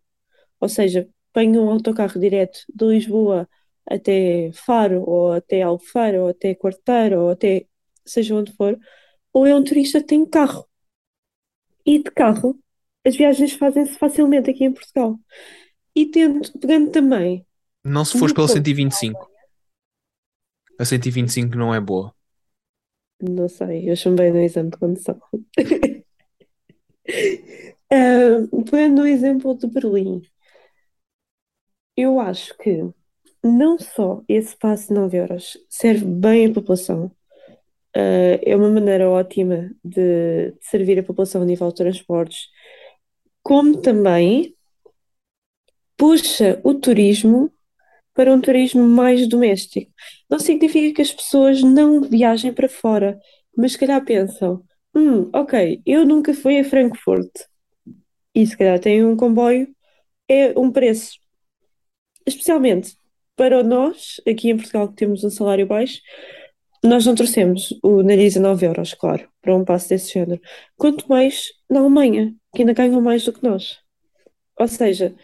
[0.60, 3.50] ou seja, apanha um autocarro direto de Lisboa
[3.86, 7.68] até Faro, ou até Albufeira, ou até Quarteira, ou até
[8.06, 8.78] seja onde for,
[9.34, 10.68] ou é um turista que tem carro.
[11.86, 12.60] E de carro,
[13.06, 15.20] as viagens fazem-se facilmente aqui em Portugal.
[15.96, 17.46] E tendo, pegando também.
[17.84, 19.30] Não se fores pela 125.
[20.80, 22.14] A 125 não é boa.
[23.22, 25.18] Não sei, eu chumbei no exame de condução.
[27.94, 30.22] uh, pegando o exemplo de Berlim,
[31.96, 32.82] eu acho que
[33.42, 39.10] não só esse passe de 9 euros serve bem a população, uh, é uma maneira
[39.10, 42.50] ótima de, de servir a população a nível de transportes,
[43.46, 44.56] como também
[45.96, 47.54] puxa o turismo
[48.12, 49.92] para um turismo mais doméstico.
[50.28, 53.20] Não significa que as pessoas não viajem para fora,
[53.56, 54.64] mas se calhar pensam:
[54.96, 57.30] hum, ok, eu nunca fui a Frankfurt
[58.34, 59.68] e se calhar tem um comboio,
[60.28, 61.20] é um preço.
[62.26, 62.98] Especialmente
[63.36, 66.02] para nós, aqui em Portugal, que temos um salário baixo,
[66.88, 70.42] nós não trouxemos o nariz a 9 euros, claro, para um passo desse género.
[70.78, 73.80] Quanto mais na Alemanha, que ainda ganham mais do que nós.
[74.60, 75.16] Ou seja,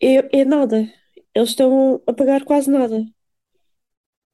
[0.00, 0.88] é, é nada
[1.34, 3.04] eles estão a pagar quase nada.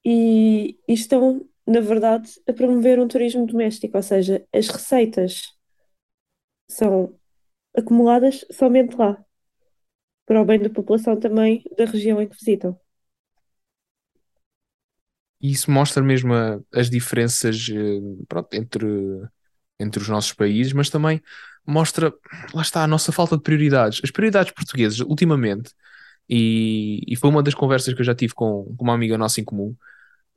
[0.04, 5.54] E, e estão, na verdade, a promover um turismo doméstico, ou seja, as receitas
[6.68, 7.18] são
[7.76, 9.22] acumuladas somente lá,
[10.26, 12.78] para o bem da população também da região em que visitam.
[15.40, 18.86] E isso mostra mesmo a, as diferenças eh, pronto, entre,
[19.78, 21.22] entre os nossos países, mas também
[21.66, 22.12] mostra,
[22.54, 24.00] lá está, a nossa falta de prioridades.
[24.02, 25.72] As prioridades portuguesas, ultimamente,
[26.28, 29.40] e, e foi uma das conversas que eu já tive com, com uma amiga nossa
[29.40, 29.74] em comum,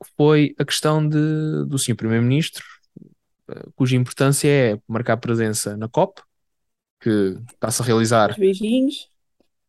[0.02, 2.64] que foi a questão de, do senhor Primeiro-Ministro,
[3.50, 6.22] eh, cuja importância é marcar presença na COP,
[7.00, 8.30] que está-se a realizar.
[8.30, 9.10] Os beijinhos.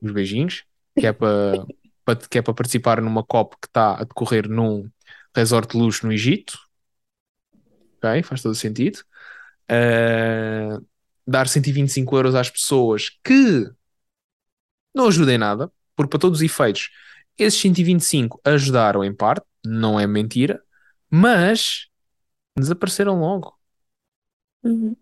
[0.01, 0.63] Os beijinhos,
[0.97, 1.65] que é para,
[2.05, 4.89] para, que é para participar numa COP que está a decorrer num
[5.35, 6.57] resort de luxo no Egito.
[7.97, 8.99] Ok, faz todo sentido.
[9.69, 10.85] Uh,
[11.25, 13.71] dar 125 euros às pessoas que
[14.93, 16.89] não ajudem nada, porque para todos os efeitos,
[17.37, 20.61] esses 125 ajudaram em parte, não é mentira,
[21.09, 21.87] mas
[22.55, 23.57] desapareceram logo.
[24.63, 24.95] Uhum.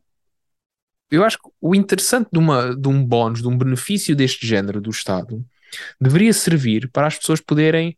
[1.10, 4.80] Eu acho que o interessante de, uma, de um bónus, de um benefício deste género
[4.80, 5.46] do Estado,
[6.00, 7.98] deveria servir para as pessoas poderem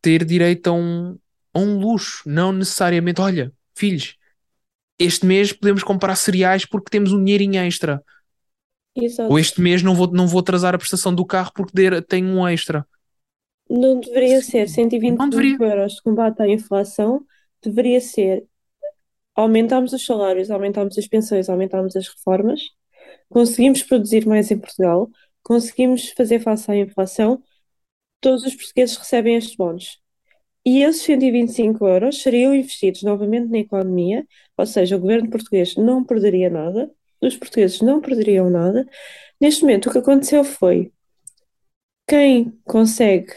[0.00, 1.18] ter direito a um,
[1.60, 4.16] um luxo, não necessariamente, olha, filhos,
[4.98, 8.02] este mês podemos comprar cereais porque temos um dinheirinho extra.
[8.94, 9.30] Exato.
[9.30, 12.46] Ou este mês não vou, não vou atrasar a prestação do carro porque tenho um
[12.46, 12.86] extra.
[13.68, 15.56] Não deveria ser 125 deveria.
[15.60, 17.24] euros de combate à inflação,
[17.62, 18.44] deveria ser
[19.34, 22.60] aumentarmos os salários, aumentarmos as pensões, aumentarmos as reformas,
[23.30, 25.08] conseguimos produzir mais em Portugal,
[25.42, 27.42] conseguimos fazer face à inflação,
[28.20, 30.01] todos os portugueses recebem estes bónus.
[30.64, 36.04] E esses 125 euros seriam investidos novamente na economia, ou seja, o governo português não
[36.04, 36.90] perderia nada,
[37.20, 38.86] os portugueses não perderiam nada.
[39.40, 40.92] Neste momento, o que aconteceu foi
[42.06, 43.32] quem consegue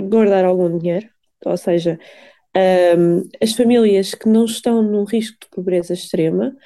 [0.00, 1.08] guardar algum dinheiro,
[1.44, 1.98] ou seja,
[2.56, 6.56] um, as famílias que não estão num risco de pobreza extrema,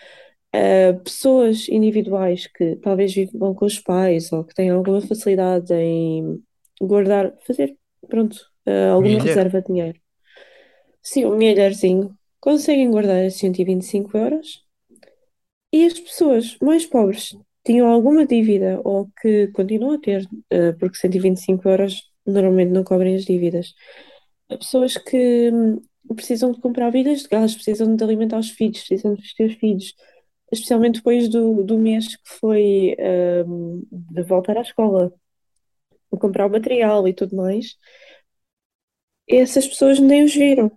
[0.54, 6.42] uh, pessoas individuais que talvez vivam com os pais ou que têm alguma facilidade em
[6.80, 7.76] guardar, fazer,
[8.08, 9.22] pronto, uh, alguma Milha.
[9.22, 10.00] reserva de dinheiro.
[11.02, 12.16] Sim, um milharzinho.
[12.40, 14.64] Conseguem guardar esses 125 euros
[15.72, 20.98] e as pessoas mais pobres tinham alguma dívida ou que continuam a ter, uh, porque
[20.98, 23.74] 125 euros normalmente não cobrem as dívidas.
[24.48, 25.80] Pessoas que hum,
[26.14, 29.54] precisam de comprar vidas de gás, precisam de alimentar os filhos, precisam de vestir os
[29.54, 29.94] filhos,
[30.52, 32.96] especialmente depois do, do mês que foi
[33.46, 35.12] um, de voltar à escola,
[36.18, 37.76] comprar o material e tudo mais.
[39.28, 40.70] Essas pessoas nem os viram.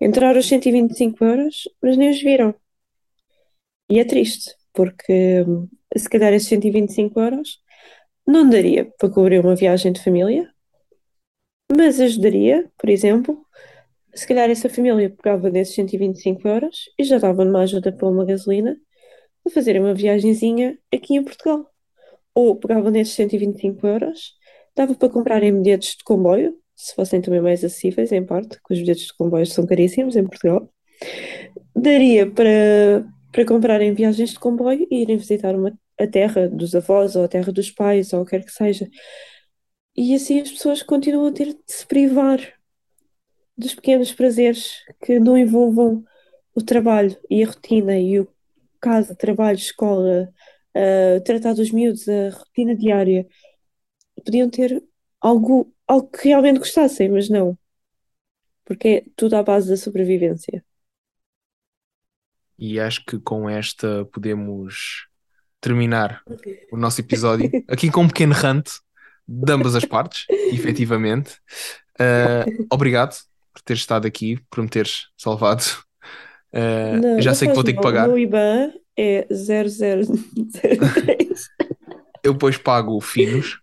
[0.00, 2.54] Entraram os 125 euros, mas nem os viram.
[3.90, 7.60] E é triste, porque hum, se calhar esses 125 euros
[8.26, 10.52] não daria para cobrir uma viagem de família,
[11.74, 13.46] mas ajudaria, por exemplo,
[14.14, 18.24] se calhar essa família pegava desses 125 euros e já dava uma ajuda para uma
[18.24, 18.76] gasolina
[19.46, 21.70] a fazer uma viagemzinha aqui em Portugal.
[22.34, 24.34] Ou pegavam nesses 125 euros,
[24.76, 28.78] dava para comprarem bilhetes de comboio, se fossem também mais acessíveis, em parte, que os
[28.78, 30.70] bilhetes de comboio são caríssimos em Portugal.
[31.74, 37.14] Daria para para comprarem viagens de comboio e irem visitar uma, a terra dos avós
[37.14, 38.88] ou a terra dos pais ou o que quer que seja.
[39.96, 42.40] E assim as pessoas continuam a ter de se privar
[43.56, 46.04] dos pequenos prazeres que não envolvam
[46.54, 48.28] o trabalho e a rotina e o
[48.80, 50.32] casa, trabalho, escola,
[50.76, 53.26] uh, tratar dos miúdos, a rotina diária.
[54.24, 54.82] Podiam ter
[55.20, 57.58] algo, algo que realmente gostassem, mas não.
[58.64, 60.64] Porque é tudo à base da sobrevivência.
[62.58, 65.08] E acho que com esta podemos
[65.60, 66.22] terminar
[66.70, 68.68] o nosso episódio aqui com um pequeno rant
[69.26, 71.38] de ambas as partes, efetivamente.
[72.00, 73.16] Uh, obrigado
[73.52, 75.64] por teres estado aqui, por me teres salvado.
[76.52, 77.84] Uh, Não, já sei que vou ter que mal.
[77.84, 78.08] pagar.
[78.08, 81.48] O meu IBAN é 0003.
[82.22, 83.60] Eu depois pago finos,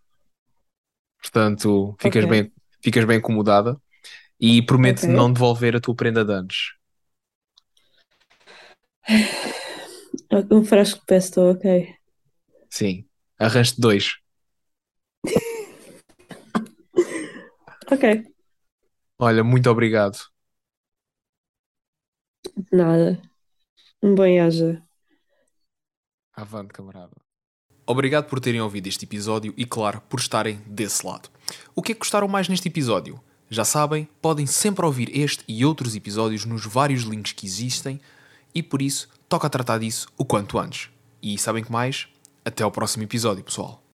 [1.25, 2.29] portanto ficas, Ok.
[2.29, 2.51] bem,
[2.83, 3.79] ficas bem acomodada
[4.39, 5.09] e prometo Ok.
[5.09, 6.75] não devolver a tua prenda de anos.
[10.51, 11.95] um frasco de pesto, ok.
[12.69, 13.05] Sim,
[13.39, 14.15] arranjo-te dois.
[17.91, 18.03] Ok.
[19.19, 20.17] Olha, muito obrigado.
[22.71, 23.21] Nada.
[24.03, 24.81] Um bem-aja.
[26.33, 27.24] Avante, camarada.
[27.87, 31.29] Obrigado por terem ouvido este episódio e, claro, por estarem desse lado.
[31.75, 33.19] O que é que gostaram mais neste episódio?
[33.49, 38.01] Já sabem, podem sempre ouvir este e outros episódios nos vários links que existem
[38.55, 40.89] e, por isso, toca tratar disso o quanto antes.
[41.21, 42.07] E sabem que mais?
[42.43, 43.83] Até ao próximo episódio, pessoal.